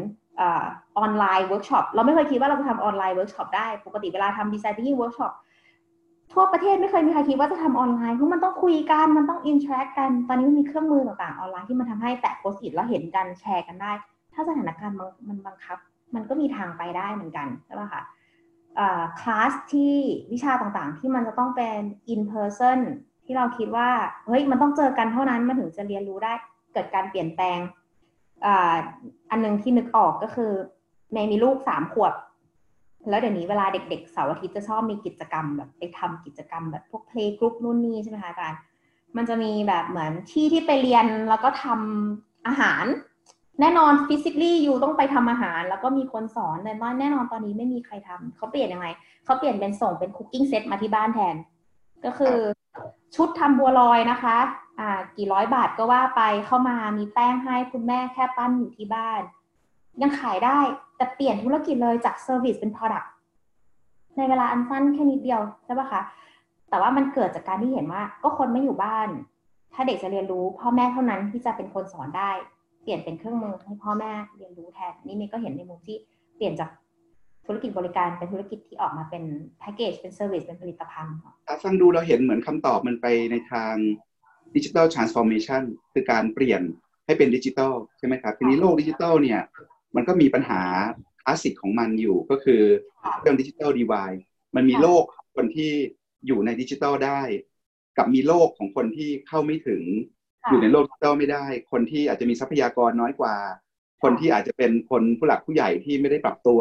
[0.98, 5.32] ออนไลน์เวิร์กช็อปเราไม่เคยคิดว่าเราจะทำออนไลน์เวิร์กช็อปได้ ปกติเวลาทำ design thinking workshop
[6.32, 13.92] ทั่วประเทศไม่เคยมีใครคิดว่าจะทำออนไลน์เพราะมันต้องคุยกันมันต้อง interact กัน ตอนนี้มันมีเครื่องมือต่างๆออนไลน์ที่มันทำให้แปะ Post-it แล้วเห็นกันแชร์กันได้
[14.34, 14.96] ถ้าสถานการณ์
[15.28, 15.78] มันบังคับ
[16.14, 18.02] มันก็มีทางไปได้เหมือนกันใช่ไหมคะ
[19.20, 19.94] คลาสที่
[20.32, 21.80] วิชาต่างๆ ที่มันจะต้องเป็น
[22.12, 22.78] in person
[23.24, 23.88] ที่เราคิดว่า
[24.26, 26.32] เฮ้ยมันต้องเจอกันเท่านั้นมันถึงจะเรียนรู้ได้
[26.72, 27.58] เกิดการเปลี่ยนแปลง
[29.30, 30.52] อันนึงที่นึกออกก็คือ
[31.12, 32.14] เมย์มีลูกสามขวบ
[33.08, 38.58] แล้วเดี๋ยวนี้เวลาเด็กๆเสาร์อาทิตย์จะชอบมีกิจกรรมแบบไปทำกิจกรรมแบบพวกเพลงกรุ๊ปนู่นนี่ใช่ไหมคะอาจารย์
[39.16, 42.84] มันจะมีแบบเหมือนที่ที่ไปเรียนแล้วก็ทำอาหาร
[43.60, 48.86] แน่นอน physically you ต้องไปทำอาหาร แล้วก็มีคนสอนแต่แน่นอนตอนนี้ไม่มีใครทำเขาเปลี่ยนยังไง
[49.24, 51.36] เขาเปลี่ยนเป็นส่งเป็น cooking set มาที่บ้านแทน
[52.04, 52.36] ก็คือ
[53.16, 54.36] ชุดทำบัวลอยนะคะ
[55.16, 59.22] กี่ร้อยบาทก็ว่าไปเข้ามามีแป้งให้คุณแม่แค่ปั้นอยู่ที่บ้าน
[60.02, 60.58] ยังขายได้
[60.96, 63.08] แต่เปลี่ยนธุรกิจเลยจาก service เป็น Product
[64.16, 66.02] ในเวลาอันสั้นแค่นิดเดียวใช่ปะคะ
[66.70, 69.08] แต่ว่ามันเกิดจากการที่เห็นว่าก็คนไม่อยู่บ้าน
[69.74, 72.30] ถ้าเด็กจะเรียนรู้พ่อแม่เท่านั้นที่จะเป็นคนสอนได้
[72.82, 75.96] เปลี่ยนเป็นเครื่องมือให้พ่อแม่เรียนรู้แทนนี่เมย์ก็เห็นในมุมที่
[76.36, 76.70] เปลี่ยนจาก
[77.46, 79.22] ธุรกิจบริการเป็นธุรกิจที่ออกมาเป็น
[79.58, 83.74] แพ็กเกจเป็น service เป็นผลิตภัณฑ์ค่ะฟังดูเราเห็นเหมือนคำตอบมันไปในทาง
[84.56, 85.62] digital transformation
[85.92, 86.62] คือการเปลี่ยน
[87.06, 89.40] ให้เป็นดิจิทัลใช่ไหมครับทีนี้โลกดิจิทัลเนี่ย
[89.96, 90.62] มันก็มีปัญหา
[91.22, 92.62] คลาสสิกของมันอยู่ก็คือ
[93.20, 94.12] เรื่อง digital divide
[94.56, 95.04] มันมีโลก
[95.36, 95.72] คนที่
[96.26, 97.20] อยู่ในดิจิทัลได้
[97.96, 99.82] กับมีโลกของคนที่เข้าไม่ถึง
[100.50, 103.34] อยู่ในโลกดิจิทัลไม่ได้ คนที่อาจจะมีทรัพยากรน้อยกว่า
[104.02, 106.60] คนที่อาจจะเป็นคนผู้หลักผู้ใหญ่ที่ไม่ได้ปรับตัว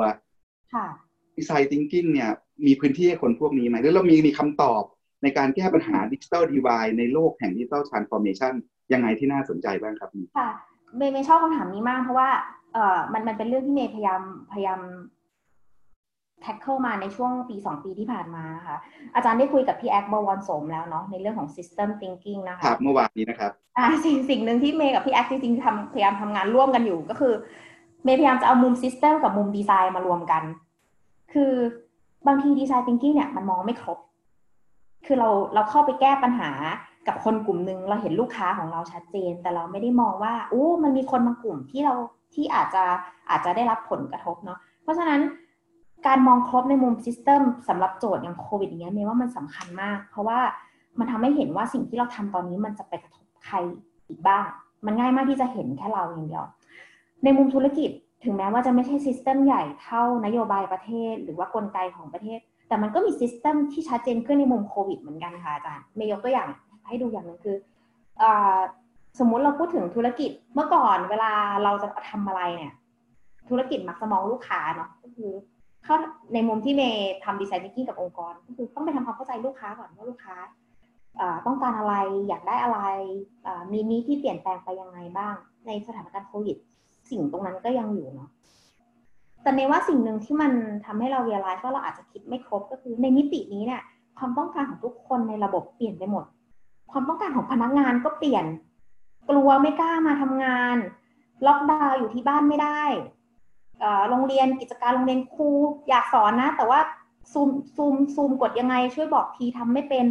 [1.38, 2.32] design thinking เนี่ย
[2.66, 4.84] มีพื้นที่ให้คนพวกนี้ไหมหรือเรามีมีคำตอบ
[5.24, 8.54] ในการแก้ปัญหา digital divide ในโลกแห่ง digital transformation
[8.94, 10.50] ยังไงที่น่าสนใจบ้างครับค่ะ
[10.98, 12.30] เมย์ชอบคำถามนี้มากเพราะว่า
[12.74, 14.82] เอ่อมันมันเป็นเรื่องที่เมย์พยายามพยายาม
[16.42, 18.78] tackle มาในช่วงปีสองปีที่ผ่านมาค่ะ
[19.16, 27.34] อาจารย์ได้คุยกับพี่แอคบวรสมแล้วเนาะในเรื่องของ system thinking นะคะครับเมื่อวานนี้นะครับอ่าสิ่งสิ่งหนึ่งที่เมย์กับพี่แอคจริงๆทำพยายามทำงานร่วมกันอยู่ก็คือ
[28.04, 30.44] เมย์พยายามจะเอามุม system กับมุมดีไซน์มารวมกัน
[31.34, 31.54] คือ
[32.28, 33.98] บางที design thinking เนี่ยมันมองไม่ครบ
[35.06, 36.52] คือเราเราเข้าไปแก้ปัญหา
[37.08, 41.96] กับคนกลุ่มหนึ่งเราเห็นลูกค้าของเราชัดเจน แต่เราไม่ได้มองว่าโอ้มันมีคนบางกลุ่มที่เรา
[42.34, 42.84] ที่อาจจะ
[43.30, 45.22] อาจจะได้รับผลกระทบเนาะเพราะฉะนั้น
[46.08, 50.40] การมองครบในมุม system สำหรับโจทย์อย่างโควิดอย่างเงี้ยเมย์ว่ามันสำคัญมาก เพราะว่า
[51.00, 53.56] มันทำให้เห็นว่าสิ่งที่เราทำตอนนี้มันจะไปกระทบใคร
[54.10, 54.46] อีกบ้าง
[54.86, 56.44] มันง่ายมากที่จะเห็นแค่เราอย่างเดียว
[57.24, 57.90] ในมุมธุรกิจ
[58.24, 66.48] ถึงแม้ว่าจะไม่ใช่ system ใหญ่เท่านโยบายประเทศ หรือว่ากลไกของประเทศ แต่มันก็มี system ที่ชัดเจนขึ้นในมุมโควิดเหมือนกันค่ะอาจารย์เมย์ยกตัวอย่าง
[66.88, 67.56] ให้ดูอย่างหนึ่งคือ
[68.22, 68.24] อ
[69.20, 71.32] สมมุติเราพูดถึงธุรกิจเมื่อก่อนเวลา
[71.64, 72.74] เราจะทำอะไรเนี่ย
[73.50, 75.32] ธุรกิจมักจะมองลูกค้าเนาะก็คือ
[75.84, 75.96] เข้า
[76.34, 80.36] ในมุมที่เมย์ทำดีไซน์ทิงกิ้งกับองค์กรก็คือต้องไปทำความเข้าใจลูกค้าก่อนว่าลูกค้า
[81.46, 81.96] ต้องการอะไร
[82.28, 82.80] อยากได้อะไร
[83.72, 85.36] มีนี้ที่เปลี่ยนแปลงไปยังไงบ้าง
[85.68, 86.58] ในสถานการณ์โควิด
[87.10, 88.30] สิ่งตรงนั้นก็ยังอยู่เนาะ
[89.42, 90.52] แต่ในว่าสิ่งหนึ่งที่มัน
[90.86, 93.82] ทำให้เราเรียลไลซ์ว่าเราอาจจะคิดไม่ครบก็คือในมิตินี้เนี่ย
[94.18, 96.26] ความต้องการของทุกคนในระบบเปลี่ยนไปหมด
[96.92, 98.46] ความต้องการของพนักงานก็เปลี่ยน
[99.30, 100.78] กลัวไม่กล้ามาทำงาน
[101.46, 102.82] ล็อกดาวน์อยู่ที่บ้านไม่ได้
[104.10, 105.50] โรงเรียนกิจการโรงเรียนครู
[105.90, 106.80] อยากสอนนะ แต่ว่า
[107.32, 110.06] ซูมซูมซูมกดยังไง ช่วยบอกทีทำไม่เป็น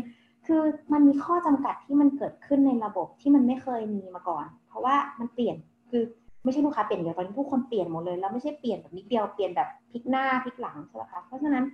[0.47, 0.63] คือ
[0.93, 5.57] มันมีข้อจำกัดที่มันเกิดขึ้นในระบบที่มันไม่เคยมีมาก่อน เพราะว่ามันเปลี่ยน
[5.91, 6.03] คือ
[6.45, 11.65] ไม่ใช่ลูกค้าเปลี่ยนเดียวตอนนี้ทุกคนเปลี่ยนหมดเลยแล้วไม่ใช่เปลี่ยนแบบนิดเดียวเปลี่ยนแบบพลิกหน้าพลิกหลังใช่ไหมคะเพราะฉะนั้น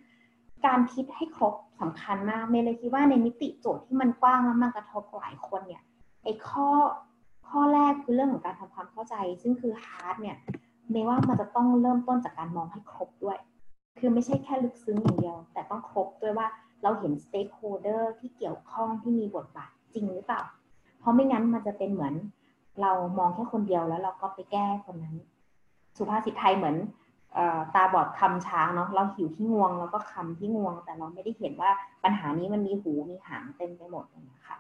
[0.67, 5.83] การคิดให้ครบสำคัญมากเมย์เลยคิดว่าในมิติโจทย์ที่มันกว้างแล้วมันกระทบหลายคนเนี่ย
[6.23, 6.69] ไอ้ข้อ
[7.49, 10.37] ข้อแรกคือเรื่องของการทำความเข้าใจ ซึ่งคือ heart เนี่ย
[10.91, 13.39] เมย์ว่ามันจะต้องเริ่มต้นจากการมองให้ครบด้วย
[13.99, 16.47] คือไม่ใช่แค่ลึกซึ้งอย่างเดียว แต่ต้องครบด้วยว่า
[16.83, 20.43] เราเห็น stakeholder ที่เกี่ยวข้องที่มีบทบาทจริงหรือเปล่า
[21.01, 22.15] เพราะไม่งั้นมันจะเป็นเหมือน
[22.83, 25.17] เรามองแค่คนเดียวแล้วเราก็ไปแก้คนนั้น
[25.97, 26.77] สุภาษิตไทยเหมือน
[27.75, 31.71] ตาบอดคลำช้างเนาะเราอยู่ที่งวงแล้วก็คลำที่งวง แต่เราไม่ได้เห็นว่า
[32.05, 34.57] ปัญหานี้มันมีหูมีหางเต็มไปหมดเลยนะคะ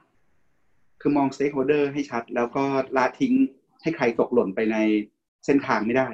[1.00, 2.62] คือมอง stakeholder ให้ชัด แล้วก็
[2.96, 3.32] ละทิ้ง
[3.82, 4.76] ให้ใครตกหล่นไปใน
[5.44, 6.06] เส้นทางไม่ได้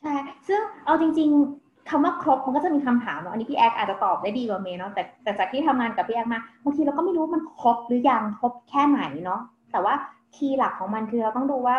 [0.00, 0.14] ใช่
[0.48, 1.28] ซึ่งเอาจริง
[1.60, 9.40] ๆคำว่าครบมันก็จะมีคำถามเนาะอันนี้พี่แอคอาจจะตอบได้ดีกว่าเมย์เนาะแต่แต่จากที่ทำงานกับพี่แอคมาบางทีเราก็ไม่รู้มันครบหรือยังครบแค่ไหนเนาะ
[9.72, 9.94] แต่ว่า
[10.36, 11.78] key หลักของมันคือเราต้องดูว่า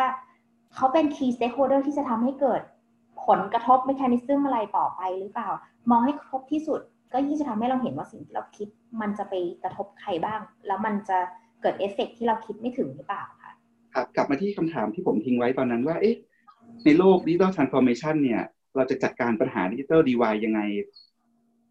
[0.75, 2.61] เขาเป็น key stakeholder ที่จะทำให้เกิด
[3.25, 5.49] ผลกระทบ mechanism อะไรต่อไปหรือเปล่า
[5.89, 6.81] มองให้ครบที่สุด
[7.13, 8.67] ก็ยิ่งจะทำให้เราเห็นว่าสิ่งที่เราคิด
[9.01, 9.33] มันจะไป
[9.63, 11.17] กระทบใครบ้าง แล้วมันจะ
[11.61, 13.51] เกิดเอฟเฟกที่เราคิดไม่ถึงหรือเปล่าคะ
[13.93, 16.15] ครับกลับมาที่คำถามที่ผมทิ้งไว้ตอนนั้นว่าเอ๊ะ
[16.85, 18.41] ในโลก digital transformation เนี่ย
[18.75, 20.61] เราจะจัดการปัญหา digital divide ยังไง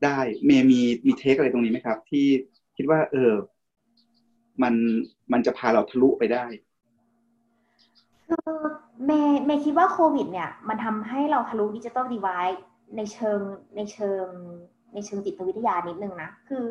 [0.05, 2.27] ได้เมย์มีมี take อะไรตรงนี้ไหมครับ ที่
[2.77, 3.33] คิดว่า เออ
[4.63, 4.75] มัน
[5.33, 6.47] มันจะพาเราทะลุไปได้
[8.31, 8.53] คือ
[9.07, 12.65] เมย์เมย์คิดว่าโควิด เนี่ย มันทำให้เราทะลุ digital divide
[12.97, 13.41] ในเชิง
[13.77, 14.27] ในเชิง
[14.95, 16.65] ในเชิงจิตวิทยานิดนึงนะ คือ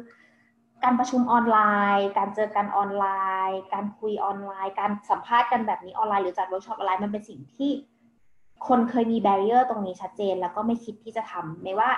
[0.83, 1.59] การประชุมออนไล
[1.97, 3.05] น์ การเจอกันออนไล
[3.49, 7.71] น์ การคุยออนไลน์ การสัมภาษณ์กันแบบนี้ออนไลน์หรือจัดเวิร์กช็อปออนไลน์มันเป็นสิ่งที่
[8.67, 11.89] คนเคยมี barrier ตรงนี้ชัดเจน แล้วก็ไม่คิดที่จะทำไม่ว่า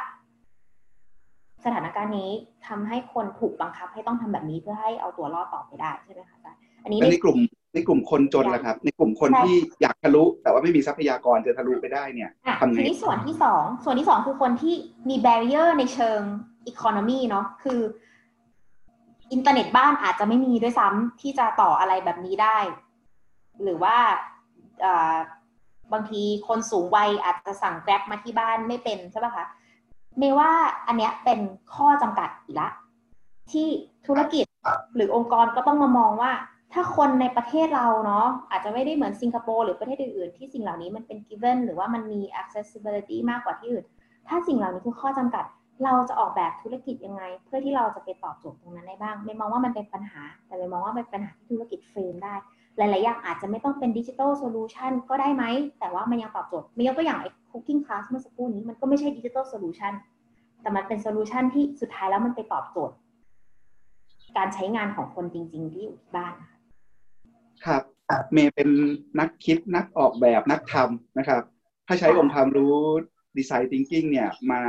[1.65, 2.31] สถานการณ์นี้
[2.67, 6.37] ทำให้คนถูกบังคับให้ต้องทำแบบนี้เพื่อให้เอาตัวรอดต่อไปได้ใช่ไหมคะ
[6.83, 7.37] อันนี้ในกลุ่ม
[7.73, 12.29] ในกลุ่มคนจนแหละครับ ในกลุ่มคนที่อยากทะลุ แต่ว่าไม่มีทรัพยากรจะทะลุไปได้เนี่ย
[12.59, 14.75] ทำไงทีนี้ส่วนที่สองส่วนที่สองคือคนที่
[15.09, 16.19] มี barrier ในเชิง
[16.67, 17.79] economy เนาะคือ
[19.31, 22.57] อินเทอร์เน็ตบ้านอาจจะไม่มีด้วยซ้ำที่จะต่ออะไรแบบนี้ได้
[23.63, 23.97] หรือว่า
[25.93, 29.45] บางทีคนสูงวัยอาจจะสั่ง Grab มาที่บ้านไม่เป็นใช่ป่ะคะ
[30.17, 30.51] เมย์ว่า
[30.87, 31.39] อันเนี้ยเป็น
[31.75, 32.69] ข้อจำกัดอีกละ
[33.51, 33.67] ที่
[34.07, 34.45] ธุรกิจ
[34.95, 36.31] หรือองค์กรก็ต้องมามองว่า
[36.73, 43.85] ถ้าคนในประเทศเราเนาะอาจจะไม่ได้เหมือนสิงคโปร์หรือประเทศอื่นๆที่สิ่งเหล่านี้มันเป็น given หรือว่ามันมี accessibility มากกว่าที่อื่น
[44.27, 45.45] ถ้าสิ่งเหล่านี้คือข้อจำกัด
[45.83, 52.33] เราจะออกแบบธุรกิจยังไง เพื่อที่เราจะไปตอบโจทย์ตรงนั้นได้บ้าง ไม่มองว่ามันเป็นปัญหา แต่ไม่มองว่าเป็นปัญหาที่ธุรกิจ frame ได้
[52.77, 55.43] หลายๆอย่างอาจจะไม่ต้องเป็น digital solution ก็ได้ไหม
[55.79, 59.93] แต่ว่ามันยังตอบโจทย์ไม่ยกตัวอย่างไอ้ cooking class เมื่อสักครู่นี้มันก็ไม่ใช่ digital solution
[60.61, 62.95] แต่มันเป็น solution ที่สุดท้ายแล้วมันไปตอบโจทย์
[64.37, 66.60] การใช้งานของคนจริง ๆ ที่อยู่ที่บ้านค
[67.69, 67.83] รับ
[68.33, 68.69] เมย์เป็น
[69.19, 71.43] นักคิดนักออกแบบนักทำนะครับ
[71.87, 72.77] ถ้าใช้องค์ความรู้
[73.37, 74.61] design thinking เนี่ยมา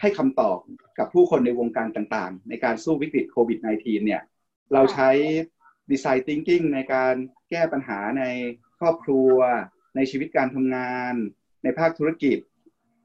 [0.00, 0.58] ให้คำตอบ
[0.98, 4.22] กับผู้คนในวงการต่างๆ ในการสู้วิกฤตโควิด -19 เนี่ย
[4.72, 5.08] เราใช้
[5.90, 7.14] design thinking ในการ
[7.50, 8.24] แก้ปัญหาใน
[8.78, 9.32] ครอบครัว
[9.96, 11.14] ในชีวิตการทำงาน
[11.64, 12.38] ในภาคธุรกิจ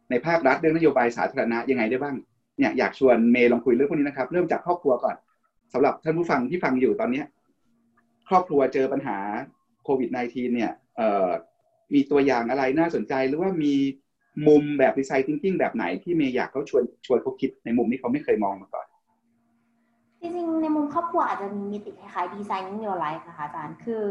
[0.10, 2.15] ในภาครัฐเรื่องนโยบายสาธารณะยังไงได้บ้าง
[2.58, 5.15] เนี่ยอยากชวนเมย์ลองคุยเรื่องพวกนี้นะครับ เริ่มจากครอบครัวก่อน
[5.74, 7.42] สำหรับท่านผู้ฟังที่ฟังอยู่ตอนนี้ค
[8.34, 9.17] รอบครัวเจอปัญหา
[9.84, 10.72] โควิด -19 เนี่ย
[11.93, 13.74] มีตัวอย่างอะไรน่าสนใจหรือว่ามี
[14.48, 18.86] มุมแบบ design thinking แบบไหนที่เมย์อยากเขาชวนชวนเขาคิดในมุมที่เขาไม่เคยมองมาก่อน
[20.22, 24.04] จริงๆ ในมุมครอบครัวอาจจะมีมิติคล้ายๆดีไซน์นิ่ง your life นะคะอาจารย์คือ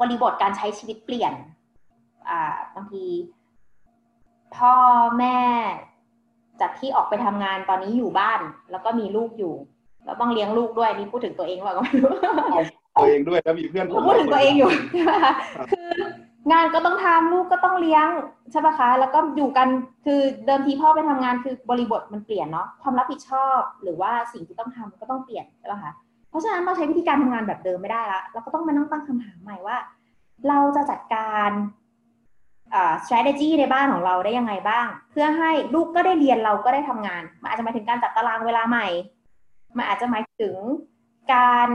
[0.00, 1.32] บริบทการใช้ชีวิตเปลี่ยน
[2.74, 3.04] บางที
[4.56, 4.74] พ่อ
[5.18, 5.38] แม่
[6.60, 9.54] จากที่ออกไปทำงานตอนนี้อยู่บ้าน แล้วก็มีลูกอยู่
[10.08, 12.12] เราต้องเลี้ยงลูกด้วยนี่พูดถึงตัวเองว่าก็ไม่รู้
[12.98, 15.34] ตัวเองด้วยแล้วมีเพื่อนผมพูดถึงตัวเองอยู่ใช่ไหมคะ
[15.70, 15.90] คือ
[16.52, 18.06] งานก็ต้องทำลูกก็ต้องเลี้ยง
[18.52, 19.68] ใช่ปะคะ แล้วก็อยู่กัน
[20.04, 25.92] คือเดิมทีพ่อไปทำงานคือบริบทมันเปลี่ยนเนาะความรับผิดชอบหรือว่าสิ่งที่ต้องทำก็ต้องเปลี่ยนใช่ปะคะ
[26.30, 29.76] เพราะฉะนั้นเราใช้วิธีการทำงานแบบเดิมไม่ได้ละเราก็ต้องมานั่งตั้งคำถามใหม่ว่า
[30.48, 31.50] เราจะจัดการ
[32.74, 38.86] อ่า strategy ในบ้านของเราได้ยังไงบ้าง เพื่อให้ลูกก็ได้เรียนเราก็ได้ทำงานมันอาจจะหมายถึงการจัดตารางเวลาใหม่
[39.78, 40.56] มันอาจจะหมายถึง
[41.34, 41.68] การ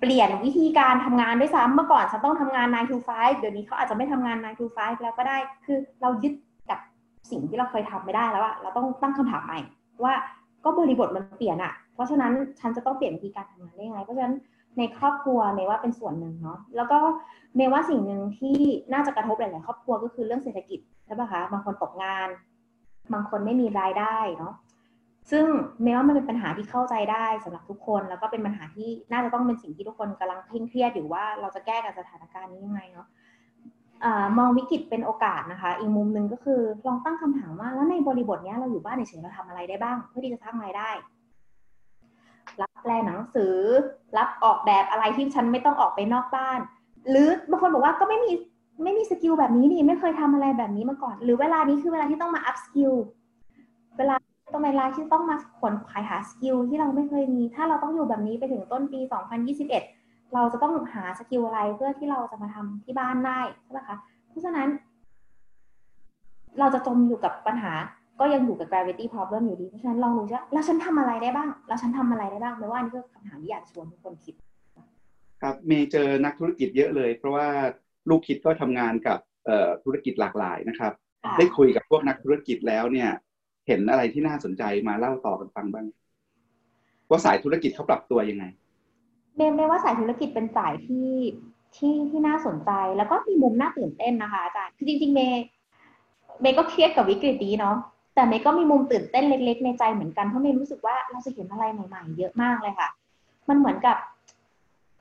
[0.00, 6.34] เปลี่ยนวิธีการทำงานด้วยซ้ำเมื่อก่อนฉันต้องทำงาน 9 to 5 เดี๋ยวนี้เขาอาจจะไม่ทำงาน 9 to 5 แล้วก็ได้ คือเรายึด
[6.70, 6.78] กับ
[7.30, 9.58] สิ่งที่เราเคยทำไม่ได้แล้วอะเราต้องตั้งคำถามใหม่
[10.04, 10.14] ว่า
[10.64, 14.34] ก็บริบทมันเปลี่ยนอะเพราะฉะนั้นฉันจะต้องเปลี่ยนวิธีการทำงานได้ไง เพราะฉะนั้น
[14.78, 16.98] ในครอบครัวเมย์ว่าเป็นส่วนหนึ่งเนาะ แล้วก็
[17.56, 18.56] เมย์ว่าสิ่งหนึ่งที่
[18.92, 22.28] น่าจะกระทบหลาย ๆ ครอบครัวก็คือเรื่องเศรษฐกิจใช่ปะคะ บางคนตกงาน
[23.12, 24.54] บางคนไม่มีรายได้เนาะ
[25.30, 25.44] ซึ่ง
[25.82, 33.06] เมย์ว่ามันเป็นปัญหาที่เข้าใจได้สำหรับทุกคน แล้วก็เป็นปัญหาที่น่าจะต้องเป็นสิ่งที่ทุกคนกำลังเคร่งเครียดอยู่ว่าเราจะแก้กับสถานการณ์นี้ยังไงเนาะ
[34.38, 40.90] มองวิกฤตเป็นโอกาสนะคะ อีกมุมหนึ่งก็คือลองตั้งคำถามว่าแล้วในบริบทนี้เราอยู่บ้านเฉยเราทำอะไรได้บ้าง เพื่อที่จะสร้างรายได้
[42.60, 43.54] รับแปลหนังสือ
[44.18, 46.58] รับออกแบบอะไรที่ฉันไม่ต้องออกไปนอกบ้าน
[47.10, 48.32] หรือบางคนบอกว่าก็ไม่มี
[48.82, 52.92] ไม่มี skill แบบนี้นี่ไม่เคยทำอะไรแบบนี้มาก่อน หรือเวลานี้คือเวลาที่ต้องมา up skill
[54.52, 59.00] ต้องเวลาที่ต้องมาขวนขวายหา skill ที่เราไม่เคยมี ถ้าเราต้องอยู่แบบนี้ไปถึงต้นปี
[59.66, 63.96] 2021 เราจะต้องหา skill อะไรเพื่อที่เราจะมาทำที่บ้านได้ใช่ไหมคะ
[64.28, 64.68] เพราะฉะนั้น
[66.58, 67.72] เราจะจมอยู่กับปัญหา
[68.20, 74.34] ก็ยังอยู่กับ gravity problem อยู่ดี เพราะฉะนั้นลองดูว่าแล้วฉันทำอะไรได้บ้าง แล้วฉันทำอะไรได้บ้างไม่ว่านี่คือคำถามที่อยากชวนทุกคนคิด
[75.42, 77.48] ครับเมย์เจอนักธุรกิจเยอะเลย เพราะว่า
[78.08, 79.18] ลูกคิดก็ทำงานกับ
[79.84, 80.92] ธุรกิจหลากหลายนะครับ
[81.38, 83.10] ได้คุยกับพวกนักธุรกิจแล้วเนี่ย
[83.66, 85.86] เห็นอะไรที่น่าสนใจมาเล่าต่อกันฟังบ้าง
[87.10, 88.44] ว่าสายธุรกิจเขาปรับตัวยังไง
[89.36, 91.10] เมย์ว่าสายธุรกิจเป็นสายที่
[91.76, 95.44] ที่ที่น่าสนใจแล้วก็มีมุมน่าตื่นเต้นนะคะอาจารย์คือจริง ๆ เมย์
[96.40, 97.76] เมย์ก็เครียดกับวิกฤตนี้เนาะ
[98.14, 102.88] แต่เมย์ก็มีมุมตื่นเต้นเล็ก ๆ ในใจเหมือนกันเพราะเมย์รู้สึกว่าเราจะเห็นอะไรใหม่ ๆ เยอะมากเลยค่ะ
[103.48, 103.96] มันเหมือนกับ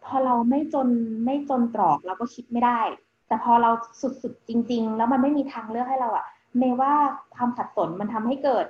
[0.05, 0.87] พอเราไม่จน
[1.25, 2.81] ไม่จนตรอกเราก็คิดไม่ได้
[3.27, 3.71] แต่พอเรา
[4.01, 6.25] สุดๆจริง ๆ แล้วมันไม่มีทางเลือกให้เราอะ
[6.57, 6.93] เมยว่า
[7.35, 8.65] ความขัดสนมันทำให้เกิด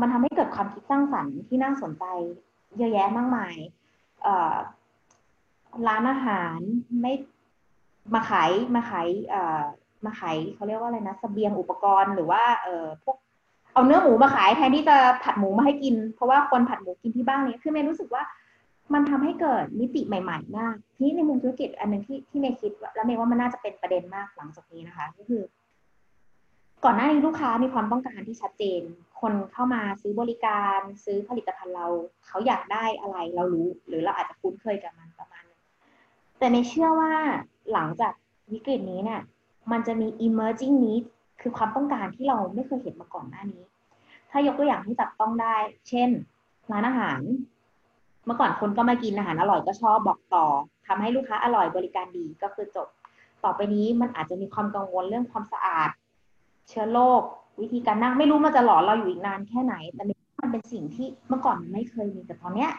[0.00, 2.04] มันทำให้เกิดความคิดสร้างสรรค์ที่น่าสนใจ
[2.78, 3.56] เยอะแยะมากมาย
[5.88, 6.58] ร้านอาหาร
[7.00, 7.12] ไม่
[8.14, 9.08] มาขายมาขาย
[10.04, 13.16] มาขายเขาเรียกว่าอะไรนะสเสบียงอุปกรณ์หรือว่าเออพวก
[13.72, 18.22] เอาเนื้อหมูมาขายแทนที่จะผัดหมูมาให้กิน เพราะว่าคนผัดหมูกินที่บ้านเนี่ยคือเมย์รู้สึกว่า
[18.94, 25.42] มันทำให้เกิดมิติใหม่ๆมากที่ในมุมธุรกิจอันหนึ่งที่ที่เมย์คิด แล้วเมย์ว่ามันน่าจะเป็นประเด็นมากหลังจากนี้นะคะ ก็คือ
[26.84, 28.82] ก่อนหน้านี้ลูกค้ามีความต้องการที่ชัดเจน
[29.20, 31.86] คนเข้ามาซื้อบริการซื้อผลิตภัณฑ์เรา
[32.26, 35.60] เขาอยากได้อะไรเรารู้ หรือเราอาจจะคุ้นเคยกับมันประมาณนึง
[36.38, 37.12] แต่ในเชื่อว่า
[37.72, 38.12] หลังจาก
[38.52, 39.20] วิกฤตนี้เนี่ย
[39.72, 41.04] มันจะมี emerging need
[41.40, 43.62] คือความต้องการที่เราไม่เคยเห็นมาก่อนหน้านี้
[44.30, 45.56] ถ้ายกตัวอย่างที่จับต้องได้
[45.88, 46.08] เช่น
[46.72, 47.20] ร้านอาหาร
[48.24, 50.46] เมื่อก่อนคนก็มากินอาหารอร่อยก็ชอบบอกต่อ
[50.86, 52.88] ทำให้ลูกค้าอร่อยบริการดีก็คือจบ
[53.44, 55.90] ต่อไปนี้มันอาจจะมีความกังวลเรื่องความสะอาด
[56.70, 57.22] เชื้อโรค
[57.60, 60.04] วิธีการนั่งไม่รู้มันจะหลอนเราอยู่อีกนานแค่ไหน แต่
[60.40, 62.70] มันเป็นสิ่งที่เมื่อก่อนมันไม่เคยมีแต่ตอนเนี้ย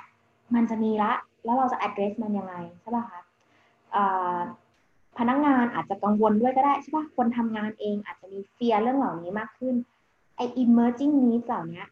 [0.56, 1.12] มันจะมีละ
[1.44, 3.22] แล้วเราจะ address มันยังไงใช่ป่ะคะ
[5.18, 9.76] พนักงานอาจจะกังวลด้วยก็ได้ใช่ป่ะคนทำงานเองอาจจะมีเฟียเรื่องเหล่านี้มากขึ้น
[10.36, 11.84] ไอ emerging needs เหล่านี้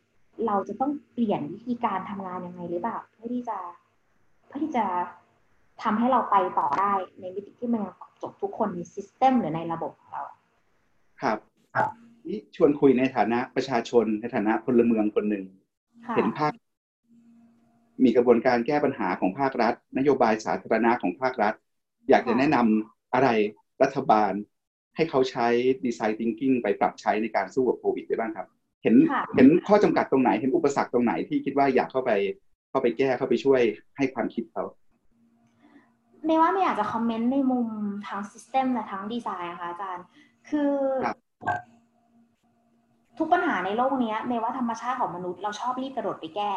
[0.46, 3.58] เราจะต้องเปลี่ยนวิธีการทำงานยังไงหรือเปล่าเพื่อที่จะ
[4.48, 4.86] เพื่อที่จะ
[5.84, 10.24] ทำให้เราไปต่อได้ในวิธีที่มันตอบโจทย์ทุกคนในซิสเต็มหรือในระบบของเรา
[11.22, 11.38] ครับ
[12.28, 15.46] นี่ชวนคุยในฐานะประชาชนในฐานะพลเมืองคนหนึ่ง
[16.16, 16.54] เห็นภาค
[18.04, 21.54] มีกระบวนการแก้ปัญหาของภาครัฐ นโยบายสาธารณะของภาครัฐ
[22.10, 23.30] อยากจะแนะนำอะไร
[23.84, 24.32] รัฐบาล
[24.96, 25.48] ให้เขาใช้
[25.86, 28.48] design thinking ไปปรับใช้ในการสู้กับโควิดได้บ้างครับ
[28.84, 28.96] เห็น
[29.36, 32.12] เห็นข้อจำกัดตรงไหน เห็นอุปสรรคตรงไหนที่คิดว่าอยากเข้าไป
[32.70, 33.62] เข้าไปแก้เข้าไปช่วย
[33.98, 34.64] ให้ความคิดเขา
[36.26, 37.68] เมย์ว่าเมย์อยากจะ comment ในมุม
[38.08, 40.06] ทาง system และทั้งดีไซน์นะคะอาจารย์
[40.50, 40.72] คือ
[43.18, 46.52] ทุกปัญหาในโลกนี้เมย์ว่าธรรมชาติของมนุษย์เราชอบรีบกระโดดไปแก้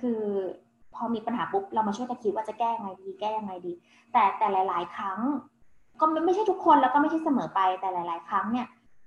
[0.00, 0.22] คือ
[0.94, 3.72] พอมีปัญหาปุ๊บเรามาช่วยกันคิดว่าจะแก้ยังไงดีแก้ยังไงดี
[4.12, 5.18] แต่แต่หลาย ๆ ครั้ง
[6.00, 8.66] ก็ไม่ใช่ทุกคนแล้วก็ไม่ใช่เสมอไปแต่หลาย ๆ ครั้งเนี่ย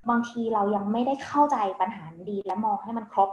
[0.09, 3.29] บางทีเรายังไม่ได้เข้าใจปัญหาดีและมองให้มันครบ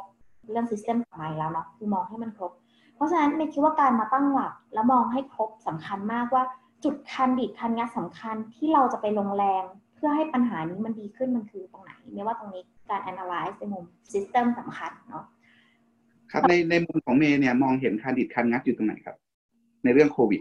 [0.51, 2.53] เรื่องซิสเต็มของมันแล้วเนาะคือมองให้มันครบ
[2.95, 6.43] เพราะฉะนั้นเมคิดว่าการมาตั้งหลัก แล้วมองให้ครบสำคัญมากว่า
[6.85, 9.65] จุดคันดิดคันงัดสำคัญที่เราจะไปลงแรง
[10.01, 15.25] พื่อให้ปัญหานี้มันดีขึ้นมันคือตรงไหนไม่ว่าตรงนี้การ analyze ในมุม system สำคัญเนาะ
[16.33, 19.17] ครับในในมุมของเมย์เนี่ยมองเห็นคันดิดคันงัดอยู่ตรงไหนครับ
[19.85, 20.41] ในเรื่องโควิด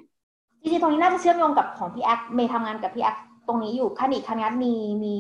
[0.62, 3.18] จริงๆตรงนี้น่าจะเชื่อมโยงกับของพี่แอคเมย์ทำงานกับพี่แอค
[3.48, 5.16] ตรงนี้อยู่ขั้นอีกขั้นงัดมีมี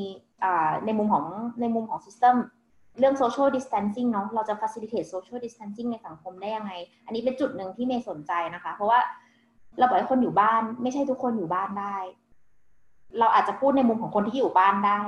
[0.86, 1.25] ในมุมของ
[1.62, 2.36] ในมุมของ system
[2.99, 6.71] เรื่อง social distancing เนาะเราจะ facilitate social distancing ในสังคมได้ยังไง
[7.06, 8.99] อันนี้เป็นจุดหนึ่งที่เมย์สนใจนะคะ เพราะว่า
[9.78, 11.97] เราบอกให้คนอยู่บ้าน ไม่ใช่ทุกคนอยู่บ้านได้
[13.19, 15.00] เราอาจจะพูดในมุมของคนที่อยู่บ้านได้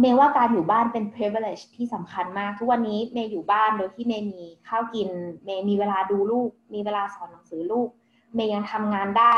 [0.00, 5.08] เมย์ว่าการอยู่บ้านเป็น privilege ที่สำคัญมาก ทุกวันนี้เมย์อยู่บ้านโดยที่เมย์มีข้าวกิน
[5.44, 7.88] เมย์มีเวลาดูลูก มีเวลาสอนหนังสือลูก
[8.34, 9.34] เมย์ยังทำงานได้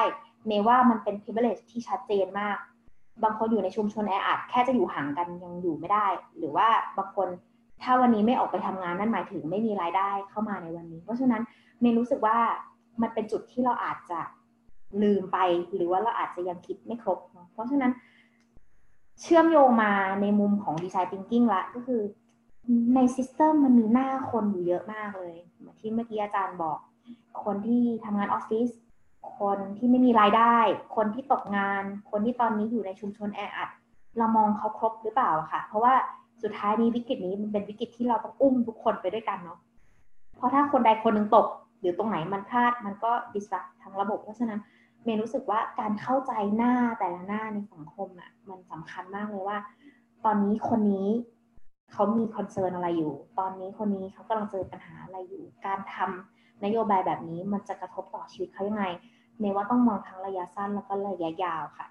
[0.46, 2.56] เมย์ว่ามันเป็น privilege ที่ชัดเจนมาก
[3.22, 6.06] บางคนอยู่ในชุมชนแออัดแค่จะอยู่ห่างกันยังอยู่ไม่ได้
[6.38, 7.28] หรือว่าบางคน
[7.82, 11.42] ถ้าวันนี้ไม่ออกไปทำงานนั่นหมายถึงไม่มีรายได้เข้ามาในวันนี้ เพราะฉะนั้น
[11.80, 12.38] เมย์รู้สึกว่า
[13.02, 14.20] มันเป็นจุดที่เราอาจจะ
[15.02, 15.38] ลืมไป
[15.74, 17.92] หรือว่าเราอาจจะยังคิดไม่ครบเนาะเพราะฉะนั้น
[19.20, 22.00] เชื่อมโยงมาในมุมของดีไซน์ thinking ละก็คือ
[22.94, 26.78] ใน system มันมีหน้าคนอยู่เยอะมากเลยเหมือนที่เมื่อกี้อาจารย์บอก
[27.44, 28.68] คนที่ทำงานออฟฟิศ
[29.38, 30.56] คนที่ไม่มีรายได้
[30.96, 33.70] คนที่ตกงาน คนที่ตอนนี้อยู่ในชุมชนแออัด
[34.18, 35.94] เรามองเขาครบหรือเปล่าคะเพราะว่า
[36.42, 39.58] สุดท้ายนี้วิกฤตนี้มันเป็นวิกฤตที่เราต้องอุ้มทุกคนไปด้วยกันเนาะ
[40.36, 41.46] เพราะถ้าคนใดคนหนึ่งตก
[41.80, 44.60] หรือตรงไหนมันพลาดมันก็ disruptั้งระบบ เพราะฉะนั้น
[45.04, 49.58] เมย์รู้สึกว่าการเข้าใจหน้าแต่ละหน้าในสังคมอะ่ะ มันสำคัญมากเลยว่า
[50.24, 51.08] ตอนนี้คนนี้
[51.92, 58.84] เขามี concern อะไรอยู่ ตอนนี้คนนี้เขากำลังเจอปัญหาอะไรอยู่ การทำนโยบายแบบนี้มันจะกระทบต่อชีวิตเขายังไง
[59.38, 61.86] เมย์ว่าต้องมองทั้งระยะสั้นแล้วก็ระยะยาวค่ะ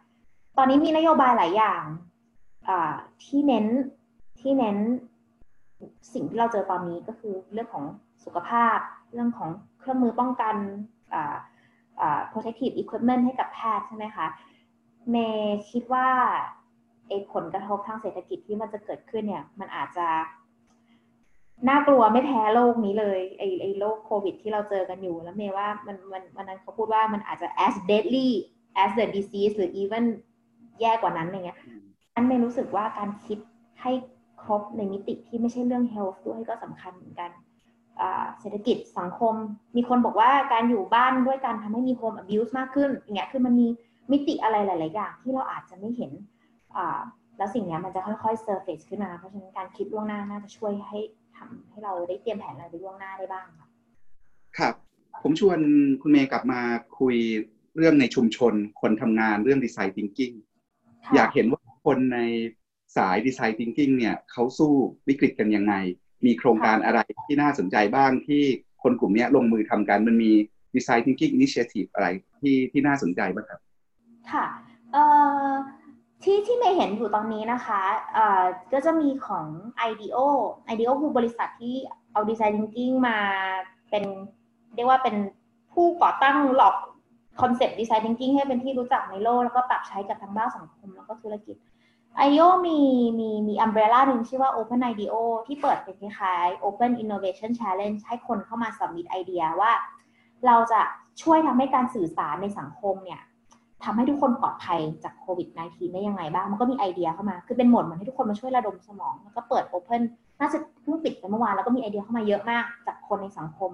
[0.57, 1.83] ตอนนี้มีนโยบายหลายอย่าง
[3.23, 3.65] ที่เน้น
[4.39, 4.77] ที่เน้น
[6.13, 7.85] สิ่งที่เราเจอตอนนี้ก็คือเรื่องของ
[8.25, 8.77] สุขภาพ
[9.13, 9.49] เรื่องของ
[9.79, 10.55] เครื่องมือป้องกัน
[12.31, 14.27] protective equipment ให้กับแพทย์ใช่ไหมคะ
[15.09, 16.07] เมย์คิดว่า
[17.07, 20.07] ไอ้ผลกระทบทางเศรษฐกิจที่มันจะเกิดขึ้นเนี่ย มันอาจจะ
[21.69, 28.29] น่ากลัวไม่แพ้โลกนี้เลยไอ้ไอ้โรคโควิด ที่เราเจอกันอยู่ แล้วเมย์ว่ามันมันวันนั้นเขาพูดว่ามันอาจจะ as deadly
[28.83, 30.03] as the disease หรือ even
[30.81, 31.59] แย่กว่านั้นอะไรเงี้ย
[32.15, 33.39] อันเมย์รู้สึกว่าการคิด
[33.81, 33.91] ให้
[34.43, 37.31] ครบในมิติที่ไม่ใช่เรื่อง health ด้วยก็สำคัญเหมือนกัน
[38.39, 39.35] เศรษฐกิจสังคม
[39.75, 43.67] มีคนบอกว่าการอยู่บ้านด้วยการทำให้มี home abuse มากขึ้นอย่างเงี้ยคือมันมี
[44.11, 46.11] มิติอะไรหลาย ๆ อย่าง ที่เราอาจจะไม่เห็น
[47.37, 50.99] แล้วสิ่งนี้มันจะค่อยๆ surface ขึ้นมา เพราะฉะนั้นการคิดล่วงหน้าน่าจะช่วยให้
[51.35, 53.67] ทำให้เราได้เตรียมแผนอะไรไปล่วงหน้าได้บ้างค่ะ
[54.57, 54.73] ครับ
[55.23, 55.59] ผมชวน
[56.01, 56.61] คุณเมย์กลับมา
[56.99, 57.15] คุย
[57.77, 60.35] เรื่องในชุมชน คนทำงานเรื่องดีไซน์ thinking
[61.15, 62.19] อยากเห็นว่าคนใน
[62.97, 64.71] สายดีไซน์ thinking เนี่ยเขาสู้
[65.07, 65.73] วิกฤตกันยังไง
[66.25, 68.41] มีโครงการอะไรที่น่าสนใจบ้างที่
[68.83, 70.31] คนกลุ่มนี้ลงมือทำกันมันมี
[70.75, 72.07] Design Thinking Initiative อะไร
[72.39, 73.59] ที่ที่น่าสนใจบ้างครับ
[74.31, 74.45] ค่ะ
[76.23, 77.81] ที่ที่เมย์เห็นอยู่ตอนนี้นะคะ
[78.73, 79.45] ก็จะมีของ
[79.89, 80.17] IDEO
[80.71, 81.75] IDEO คือบริษัทที่
[82.11, 83.17] เอา Design Thinking มา
[83.89, 84.03] เป็น
[84.75, 85.15] เรียกว่าเป็น
[85.73, 86.75] ผู้ก่อตั้งหลัก
[87.41, 91.55] concept Design Thinking ให้เป็นที่รู้จักในโลก แล้วก็ปรับใช้กับทั้งด้านสังคมแล้วก็ธุรกิจ
[92.17, 92.79] IDEO มี
[93.19, 95.15] มีมี umbrella หนึ่งชื่อว่า Open IDEO
[95.47, 99.71] ที่เปิดเป็นคล้าย Open Innovation Challenge ให้คนเข้ามา submit ไอเดียว่า
[100.45, 100.81] เราจะ
[101.21, 103.21] ช่วยทำให้การสื่อสารในสังคมเนี่ย
[103.83, 110.01] ทำให้ทุกคนปลอดภัยจากโควิด -19 ได้ยังไงบ้าง มันก็มีไอเดียเข้ามา คือเป็นโหมดเหมือนให้ทุกคนมาช่วยระดมสมอง แล้วก็เปิด Open
[110.39, 113.71] น่าจะเพิ่งปิดไปเมื่อวานแล้วก็มีไอเดียเข้ามาเยอะมากจากคนในสังคม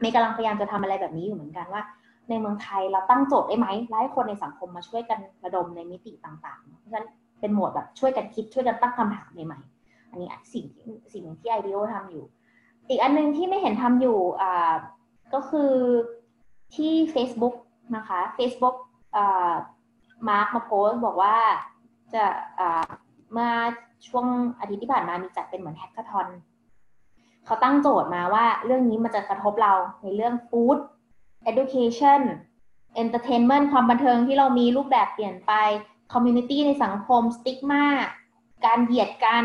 [0.00, 1.82] เมย์กำลังพยายามจะทำอะไรแบบนี้อยู่เหมือนกันว่า
[2.28, 3.66] ในเมืองไทยเราตั้งโจทย์ได้ไหม
[4.00, 7.06] ให้คนในสังคมมาช่วยกันระดมในมิติต่างๆ เพราะฉะนั้น
[7.40, 12.24] เป็นโหมดแบบช่วยกันคิดช่วยกันตั้งคำถามใหม่ๆ อันนี้สิ่งที่สิ่งที่ IDEO ทำอยู่
[12.88, 14.74] อีกอันนึงที่เมย์เห็นทำอยู่อ่า
[15.34, 15.72] ก็คือ
[16.74, 17.54] ที่ Facebook
[17.96, 18.76] นะคะ Facebook
[19.16, 19.52] อ่า
[20.28, 21.36] มาร์กมาโพสต์บอกว่า
[22.12, 22.24] จะ
[22.60, 22.90] อ่า
[23.32, 23.50] เมื่อ
[24.08, 24.26] ช่วง
[24.60, 26.28] อาทิตย์ที่ผ่านมามีจัดเป็นเหมือน hackathon
[27.44, 29.72] เขาตั้งโจทย์มาว่าเรื่องนี้มันจะกระทบเรา
[30.02, 30.78] ในเรื่อง food
[31.50, 32.20] education
[33.02, 35.52] entertainment ความบันเทิงที่เรามีรูปแบบเปลี่ยนไป
[36.12, 37.84] community ในสังคม stigma
[38.66, 39.44] การเหยียดกัน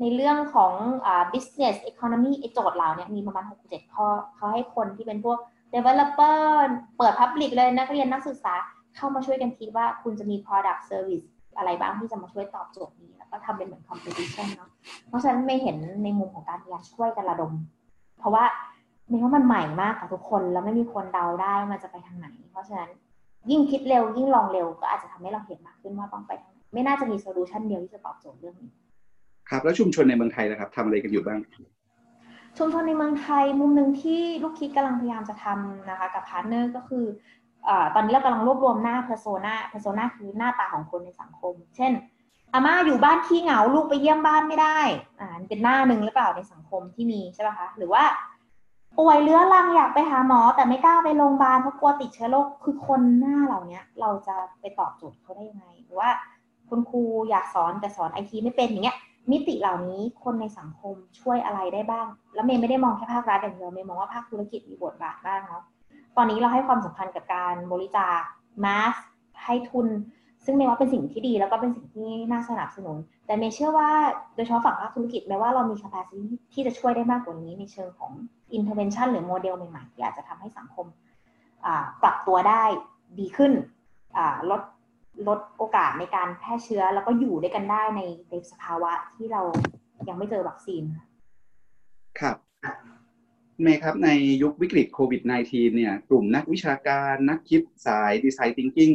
[0.00, 0.72] ในเรื่องของ
[1.06, 5.38] อ่า business economy ไอโจทย์เหล่านี้มีประมาณ 6 7 ข้อเขาให้คนที่เป็นพวก
[5.74, 6.38] developer
[6.98, 8.54] เปิด public เลยนักเรียนนักศึกษา
[8.96, 14.70] เข้ามาช่วยกันคิดว่าคุณจะมี product service อะไรบ้างที่จะมาช่วยตอบโจทย์นี้ แล้วก็ทำเป็นเหมือน competition เนาะ
[15.08, 17.52] เพราะฉะนั้นไม่เห็นในมุมของการพยายามช่วยกันระดม
[18.18, 18.44] เพราะว่า
[19.08, 22.90] เม่ว่ามันใหม่มากกับทุกคนแล้วไม่มีคนเดาได้ว่ามันจะไปทางไหน เพราะฉะนั้น
[23.50, 28.72] ยิ่งคิดเร็วยิ่งลองเร็ว ก็อาจจะทำให้เราเห็นมากขึ้นว่าต้องไปทางไหนไม่น่าจะมี solution เดียวที่จะตอบโจทย์เรื่องนี้
[29.50, 31.38] ครับ แล้วชุมชนในเมืองไทยนะครับทำอะไรกันอยู่บ้าง
[32.58, 37.04] ชุมชนในเมืองไทยมุมหนึ่งที่ลูกคิดกำลังพยายามจะทำนะคะกับ partner ก็คื
[37.68, 41.92] อตอนนี้เรากำลังรวบรวมหน้า persona persona คือหน้าตาของคนในสังคม เช่น
[42.52, 44.78] อาม่าอยู่บ้านขี้เหงาลูกไปเยี่ยมบ้านไม่ได้
[45.20, 48.02] อ่าเป็นหน้าหนึ่งหรือเปล่าในสังคมที่มีใช่ป่ะคะ หรือว่า
[48.98, 56.10] ป่วยเรื้อรังอยากไปหาหมอ แต่ไม่กล้าไปโรงพยาบาลเพราะกลัวติดเชื้อโรคคือคนหน้าเหล่านี้เราจะไปตอบโจทย์เขาได้ยังไงหรือว่า
[56.68, 58.96] คุณครูอยากสอนแต่สอนไอทีไม่เป็นอย่างเงี้ย
[59.30, 65.62] มิติเหล่านี้คนในสังคมช่วยอะไรได้บ้าง แล้วเมย์ไม่ได้มองแค่ภาครัฐอย่างเดียวเมย์มองว่าภาคธุรกิจมีบทบาทบ้างเนาะ
[66.16, 68.20] ตอนนี้เราให้ความสำคัญกับการบริจาค
[68.64, 68.94] มาส
[69.44, 69.86] ให้ทุน
[70.48, 72.96] ซึ่งเมย์ว่าเป็นสิ่งที่ดีแล้วก็เป็นสิ่งที่น่าสนับสนุน
[73.26, 73.90] แต่เมย์เชื่อว่า
[74.34, 76.22] โดยเฉพาะฝั่งภาคธุรกิจเมย์ว่าเรามี capacity
[76.52, 78.12] ที่จะช่วยได้มากกว่านี้ในเชิงของ
[78.56, 80.86] intervention หรือโมเดลใหม่ๆที่อาจจะทำให้สังคม
[82.02, 82.62] ปรับตัวได้
[83.18, 83.52] ดีขึ้น
[84.50, 84.62] ลด
[85.28, 89.42] ลดโอกาสในการแพร่เชื้อแล้วก็อยู่ด้วยกันได้ในในสภาวะที่เรา
[90.08, 91.08] ยังไม่เจอวัคซีน ครับ
[93.62, 94.10] เมย์ครับใน
[94.42, 98.90] ยุควิกฤตโควิด -19 เนี่ยกลุ่มนักวิชาการนักคิดสาย design thinking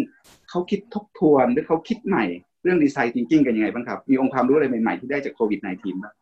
[0.49, 2.25] เขาคิดทบทวนหรือเขาคิดใหม่
[2.63, 6.13] เรื่อง design thinking กันยังไงบ้างครับ มีองค์ความรู้อะไรใหม่ๆที่ได้จากโควิด -19 บ้าง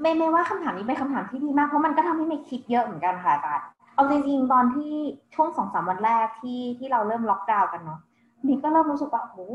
[0.00, 4.92] เมย์เมย์ว่าคำถามนี้เป็นคำถามที่ดีมาก เพราะมันก็ทำให้เมย์คิดเยอะเหมือนกันค่ะอาจารย์เอาจริงๆตอนที่
[5.34, 8.00] ช่วงสองสามวันแรกที่ที่เราเริ่มล็อกดาวน์กันเนาะ
[8.46, 9.48] เมย์ก็เริ่มรู้สึกว่าโอ้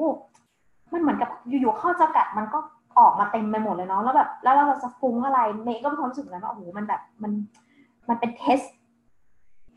[0.94, 2.60] มันเหมือนกับอยู่ๆข้อจำกัดมันก็
[3.00, 7.32] ออกมาเต็มไปหมดเลยเนาะแล้วแบบแล้วเราจะฟุ้งอะไรเมย์ก็มีความรู้สึกนั้นว่าโอ้โหมันแบบมัน
[8.10, 8.60] มันเป็น test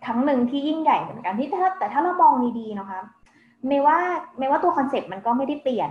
[0.04, 3.00] ครั้งหนึ่งที่ยิ่งใหญ่เหมือนกันที่ถ้าแต่ถ้าเรามองดีๆนะคะ
[3.66, 3.98] เมย์ว่า
[4.38, 5.90] เมย์ว่าตัว concept มันก็ไม่ได้เปลี่ยน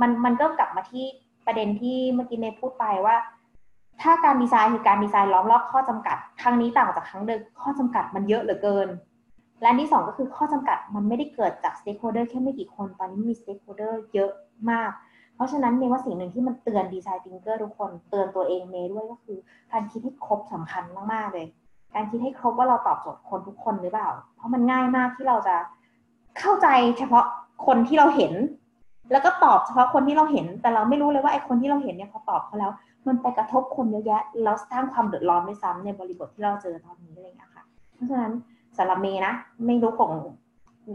[0.00, 1.04] มันมันก็กลับมาที่
[1.46, 3.16] ประเด็นที่เมื่อกี้เมพูดไปว่า
[4.02, 8.88] ถ้าการดีไซน์คือการดีไซน์ล้อมรอบข้อจำกัด ครั้งนี้ต่างจากครั้งเดิมข้อจำกัดมันเยอะเหลือเกิน
[9.62, 14.30] และที่สองก็คือข้อจำกัดมันไม่ได้เกิดจาก stakeholder แค่ไม่กี่คนตอนนี้มี stakeholder เยอะ
[14.70, 14.90] มาก
[15.34, 19.38] เพราะฉะนั้นเมว่าสิ่งหนึ่งที่มันเตือน design thinker ทุกคนเตือนตัวเองเมด้วยก็คือ
[19.72, 21.46] การคิดให้ครบสำคัญมากๆเลย
[21.96, 25.56] การคิดให้ครบว่าเราตอบโจทย์คนทุกคนหรือเปล่า เพราะมันง่ายมากที่เราจะ
[26.38, 26.66] เข้าใจ
[26.98, 27.24] เฉพาะ
[27.66, 28.32] คนที่เราเห็น
[29.12, 32.72] แล้วก็ตอบเฉพาะคนที่เราเห็น แต่เราไม่รู้เลยว่าไอ้คนที่เราเห็นเนี่ยพอตอบเขาแล้ว
[33.06, 38.32] มันไปกระทบคนเยอะแยะแล้วสร้างความเดือดร้อนด้วยซ้ำในบริบทที่เราเจอตอนนี้อะไรอย่างเงี้ยค่ะ เพราะฉะนั้น
[38.78, 39.32] สำหรับเมย์นะ
[39.66, 40.12] ไม่รู้ของ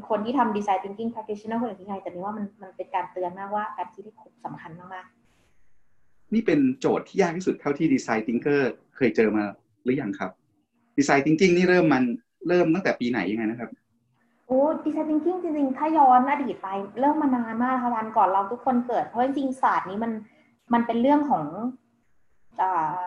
[0.09, 8.61] คนที่ทำดีไซน์ thinking practitioner คนอื่นที่ไงแต่เมย์ว่ามันมันเป็นการเตือนมากว่าการคิดที่ครบสำคัญมากๆนี่เป็นโจทย์ที่ยากที่สุดเท่าที่ดีไซน์ thinker
[8.95, 9.43] เคยเจอมา
[9.83, 10.31] หรือยังครับ
[11.01, 12.03] ดีไซน์ thinking นี่เริ่มมัน
[12.47, 13.69] เริ่มตั้งแต่ปีไหนยังไงนะครับ
[14.47, 16.67] โอ้ดีไซน์ thinking จริงๆ ถ้าย้อนอดีตไป
[16.99, 20.11] เริ่มมานานมากค่ะวันก่อนเราทุกคนเกิด เพราะจริงๆศาสตร์นี้มัน
[20.73, 21.45] มันเป็นเรื่องของ
[22.61, 23.03] อ่า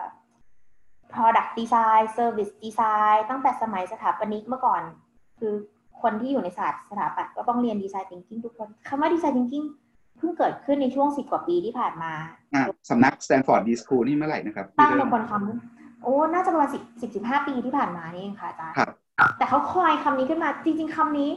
[1.13, 4.81] product design service design ตั้งแต่สมัยสถาปนิกเมื่อก่อน
[5.39, 5.53] คือ
[6.01, 9.65] คนที่อยู่ในศาสตร์สถาปัตย์ก็ต้องเรียน design thinking ทุกคนคำว่า design thinking
[10.17, 12.11] เพิ่งเกิดขึ้นในช่วงสิบกว่าปีที่ผ่านมา
[12.89, 15.74] สำนัก Stanford D School นี่เมื่อไหร่นะครับตั้งเป็นคนคำ
[16.05, 18.75] โอ้น่าจะประมาณสิบสิบสิบห้าปีที่ผ่านมานี่เองค่ะอาจารย์
[19.37, 21.29] แต่เขาคอยคำนี้ขึ้นมาจริง ๆคำนี้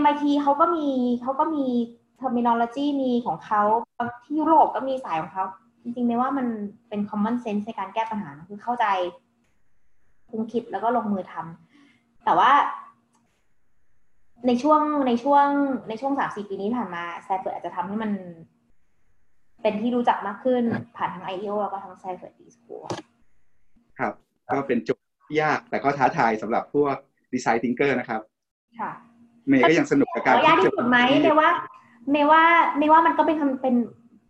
[0.00, 0.86] MIT เขาก็มี
[1.22, 1.64] เขาก็มี
[2.20, 3.62] terminology มีของเขา
[4.24, 5.44] ที่ยุโรปก็มีสายของเขา
[5.82, 6.46] จริงๆไม่ว่ามัน
[6.88, 8.86] เป็น common sense ในการแก้ปัญหาคือเข้าใจ
[10.30, 12.50] คุงคิดแล้วก็ลงมือทำแต่ว่า
[14.46, 15.46] ในช่วงในช่วง
[15.88, 18.10] ในช่วงสามสี่ปีนี้ผ่านมาแซฟเฟิร์อาจจะทำให้มัน
[19.62, 20.62] เป็นที่รู้จักมากขึ้น
[20.96, 22.84] ผ่านทาง IDEO แล้วก็ทาง Stanford d.school
[23.98, 24.12] ครับ
[24.52, 24.98] ก็เป็นจุด
[25.40, 26.96] ยากแต่ก็ท้าทายสำหรับพวก
[27.32, 28.20] design thinker นะครับ
[28.80, 28.90] ค่ะ
[29.48, 31.48] เมย์ก็ยังสนุกกับการยากที่สุดไหมเมย์ว่า
[32.10, 32.42] เมย์ว่า
[32.78, 33.74] เมย์ว่ามันก็เป็นเป็น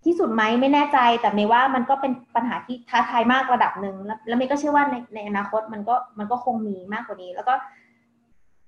[0.05, 7.55] ที่สุดไหมไม่แน่ใจ แต่เมย์ว่ามันก็เป็นปัญหาที่ท้าทายมากระดับหนึ่งแล้วแล้วเมย์ก็เชื่อว่าในในอนาคตมันก็มันก็คงมีมากกว่านี้ แล้วก็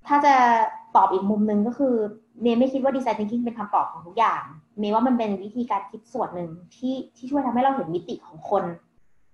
[0.08, 0.34] ถ้าจะ
[0.96, 1.94] ตอบอีกมุมหนึ่งก็คือ
[2.42, 4.42] เมย์ไม่คิดว่าดีไซน์ thinking เป็นคำตอบของทุกอย่าง
[4.78, 8.64] เมย์ว่ามันเป็นวิธีการคิดส่วนหนึ่งที่ที่ช่วยทำให้เราเห็นมิติของคน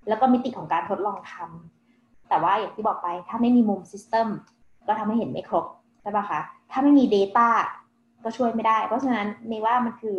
[0.08, 4.28] แล้วก็มิติของการทดลองทำแต่ว่าอย่างที่บอกไปถ้าไม่มีมุมซิสเต็ม
[4.86, 5.64] ก็ทำให้เห็นไม่ครบ
[6.00, 6.40] ใช่ปะคะ
[6.70, 7.48] ถ้าไม่มี Data
[8.24, 10.18] ก็ช่วยไม่ได้ เพราะฉะนั้นเมว่ามันคือ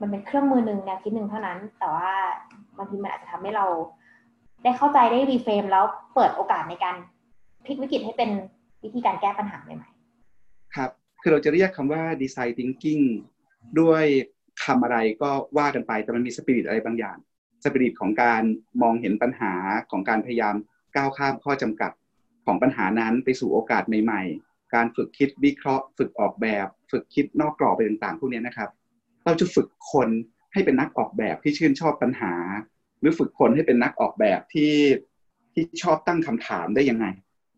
[0.00, 2.12] มันเป็นเครื่องมือหนึ่งแนวคิดหนึ่งเท่านั้น แต่ว่า
[2.76, 3.66] บางทีมันอาจจะทำให้เรา
[4.62, 6.96] ได้เข้าใจได้รีเฟรมแล้วเปิดโอกาสในการ
[7.64, 8.30] พลิกวิกฤตให้เป็น
[8.84, 10.90] วิธีการแก้ปัญหาใหม่ๆครับ
[11.22, 12.98] คือเราจะเรียกคำว่าดีไซน์ทิงกิ้ง
[13.80, 14.04] ด้วย
[14.64, 17.16] คำอะไรก็ว่ากันไปแต่มันมีสปิริตอะไรบางอย่าง
[17.64, 18.42] สปิริตของการ
[18.82, 19.52] มองเห็นปัญหา
[19.90, 20.54] ของการพยายาม
[20.96, 21.90] ก้าวข้ามข้อจำกัด
[22.46, 28.70] ของปัญหานั้นไปสู่โอกาสใหม่ๆ การฝึกคิดวิเคราะห์ ฝึกออกแบบ ฝึกคิดนอกกรอบไปต่างๆ พวกนี้นะครับ
[29.24, 30.08] เราจะฝึกคน
[30.52, 32.34] ให้เป็นนักออกแบบที่ชื่นชอบปัญหา
[33.00, 34.74] หรือฝึกคนให้เป็นนักออกแบบที่
[35.54, 37.06] ที่ชอบตั้งคำถามได้ยังไง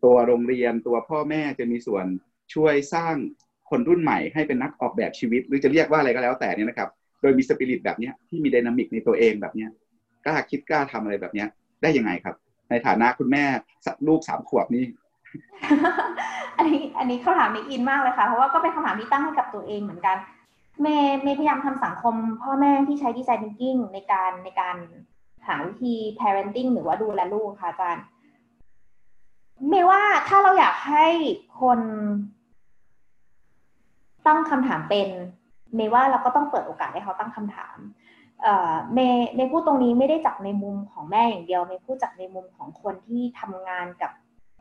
[0.03, 2.05] ตัวโรงเรียนตัวพ่อแม่จะมีส่วน
[2.53, 3.15] ช่วยสร้าง
[3.69, 6.89] คนรุ่นใหม่ให้เป็นนักออกแบบชีวิต หรือจะเรียกว่าอะไรก็แล้วแต่นี่นะครับ
[7.21, 9.67] โดยมีสปิริตแบบนี้ที่มีดินามิกในตัวเองแบบนี้
[10.29, 11.45] ล้าคิดกล้าทำอะไรแบบนี้
[11.81, 12.35] ได้ยังไงครับ
[12.69, 13.43] ในฐานะคุณแม่
[14.07, 14.85] ลูกสามขวบนี่
[16.57, 20.17] อันนี้อันนี้คำถามนี้อินมากเลยค่ะ เพราะว่าก็เป็นคำถามที่ตั้งให้กับตัวเองเหมือนกัน
[20.81, 24.75] เมย์เมย์พยายามทำสังคม พ่อแม่ที่ใช้ดีไซน์ thinking ในการในการ
[25.47, 28.03] หาวิธี parenting หรือว่าดูแลลูกค่ะอาจารย์
[29.69, 31.07] เมย์ว่าถ้าเราอยากให้
[31.61, 31.79] คน
[34.27, 35.09] ตั้งคำถามเป็น
[35.75, 37.77] เมย์ว่าเราก็ต้องเปิดโอกาสให้เขาตั้งคำถาม
[38.93, 44.11] เมย์เมย์พูดตรงนี้ไม่ได้จากในมุมของแม่อย่างเดียวเมย์พูดจากในมุมของคนที่ทำงานกับ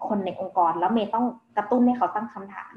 [0.07, 1.26] คนในองค์กร แล้วเมย์ต้อง
[1.57, 2.74] กระตุ้นให้เขาตั้งคำถาม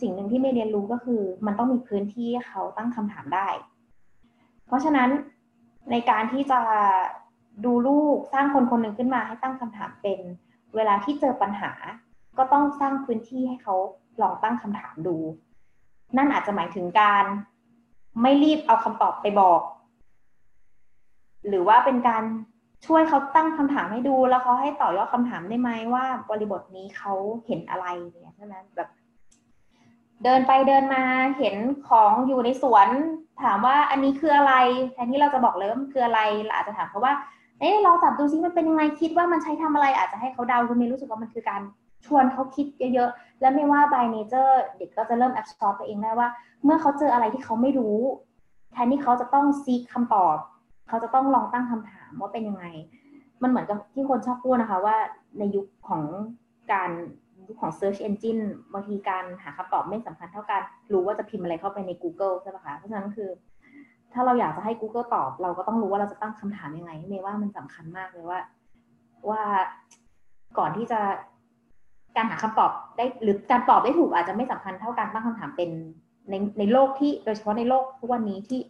[0.00, 3.48] สิ่งหนึ่งที่เมย์เรียนรู้ก็คือ มันต้องมีพื้นที่เขาตั้งคำถามได้
[4.66, 5.10] เพราะฉะนั้น
[5.90, 6.60] ในการที่จะ
[7.64, 10.20] ดูลูกสร้างคนคนหนึ่งขึ้นมาให้ตั้งคำถามเป็น
[10.74, 11.72] เวลาที่เจอปัญหา
[12.38, 13.74] ก็ต้องสร้างพื้นที่ให้เขา
[14.22, 15.16] ลองตั้งคำถามดู
[16.16, 17.24] นั่นอาจจะหมายถึงการ
[18.22, 19.60] ไม่รีบเอาคำตอบไปบอก
[21.48, 22.24] หรือว่าเป็นการ
[22.86, 27.12] ช่วยเขาตั้งคำถามให้ดู แล้วเขาให้ต่อยอดคำถามได้ไหมว่าบริบทนี้เขา
[27.46, 27.86] เห็นอะไร
[28.20, 28.88] เนี่ยใช่ไหมแบบ
[30.24, 31.02] เดินไปเดินมา
[31.38, 31.56] เห็น
[31.88, 32.88] ของอยู่ในสวน
[33.42, 34.54] ถามว่าอันนี้คืออะไร
[34.92, 37.14] แทนที่เราจะบอกเลยว่ามันคืออะไรเราอาจจะถามเขาว่า
[37.60, 41.62] เอ๊ะลองจับดูซิมันเป็นยังไงคิดว่ามันใช้ทำอะไรอาจจะให้เขาเดาคุณเมย์รู้สึกว่ามันคือการ
[42.06, 46.28] ชวนเขาคิดเยอะๆ แล้วไม่ว่า by nature เด็กก็จะเริ่ม absorb ไปเองได้ว่า
[46.64, 47.98] เมื่อเขาเจออะไรที่เขาไม่รู้
[48.72, 50.36] แทนที่เขาจะต้องซีกคำตอบ
[50.88, 52.64] เขาจะต้องลองตั้งคำถามว่าเป็นยังไง
[53.42, 54.96] มันเหมือนกับที่คนชอบพูดนะคะว่า
[55.38, 56.02] ในยุคของ
[56.72, 56.90] การ
[57.48, 60.62] ยุคของ search engine บางทีการหาคำตอบไม่สำคัญเท่าการ
[60.92, 63.30] รู้ว่าจะพิมพ์อะไรเข้าไปใน Google ใช่ไหมคะ เพราะฉะนั้นคือ
[64.12, 68.40] ถ้าเราอยากจะให้ Google ตอบ เราก็ต้องรู้ว่าเราจะตั้งคำถามยังไงเมย์ว่ามันสำคัญมากเลยว่า
[69.30, 69.42] ว่า
[70.58, 71.00] ก่อนที่จะ
[72.16, 75.70] การหาคำตอบได้หรือการตอบได้ถูกอาจจะไม่สำคัญเท่าการตั้งคำถามเป็น
[76.30, 78.60] ในในโลกที่โดยเฉพาะในโลกทุกวันนี้ที่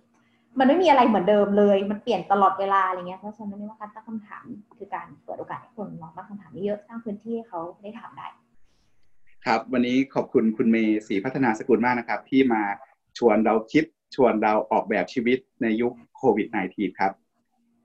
[0.58, 4.44] มันไม่มีอะไรเหมือนเดิมเลย มันเปลี่ยนตลอดเวลาอะไรเงี้ย เพราะฉะนั้นไม่ว่าการตั้งคำถาม
[4.78, 8.26] คือการเปิดโอกาสให้คนลองตั้งคำถามเยอะสร้างพื้นที่ให้เขาได้ถามได้
[9.46, 12.62] ครับ วันนี้ขอบคุณคุณเมย์ศรีพัฒนาสกุลมากนะครับ ที่มา
[13.18, 13.84] ชวนเราคิด
[14.14, 17.12] ชวนเราออกแบบชีวิตในยุคโควิด -19 ครับ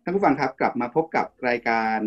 [0.03, 1.99] ท่านผู้ฟังครับกลับมาพบกับรายการ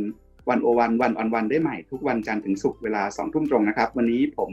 [0.49, 4.51] วันโอวันวันออนวันได้ใหม่ทุกวันจันทร์ถึงศุกร์เวลาสองทุ่มตรงนะครับ วันนี้ผม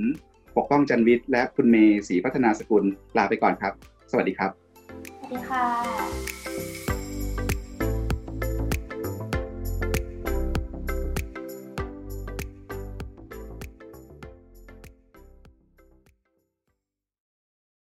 [0.57, 2.83] ปกป้องจันวิทย์และคุณเมย์ศรีพัฒนาสกุล
[3.17, 3.73] ลาไปก่อนครับ
[4.11, 4.62] สวัสดีครับ
[5.33, 6.42] ดีค่ะ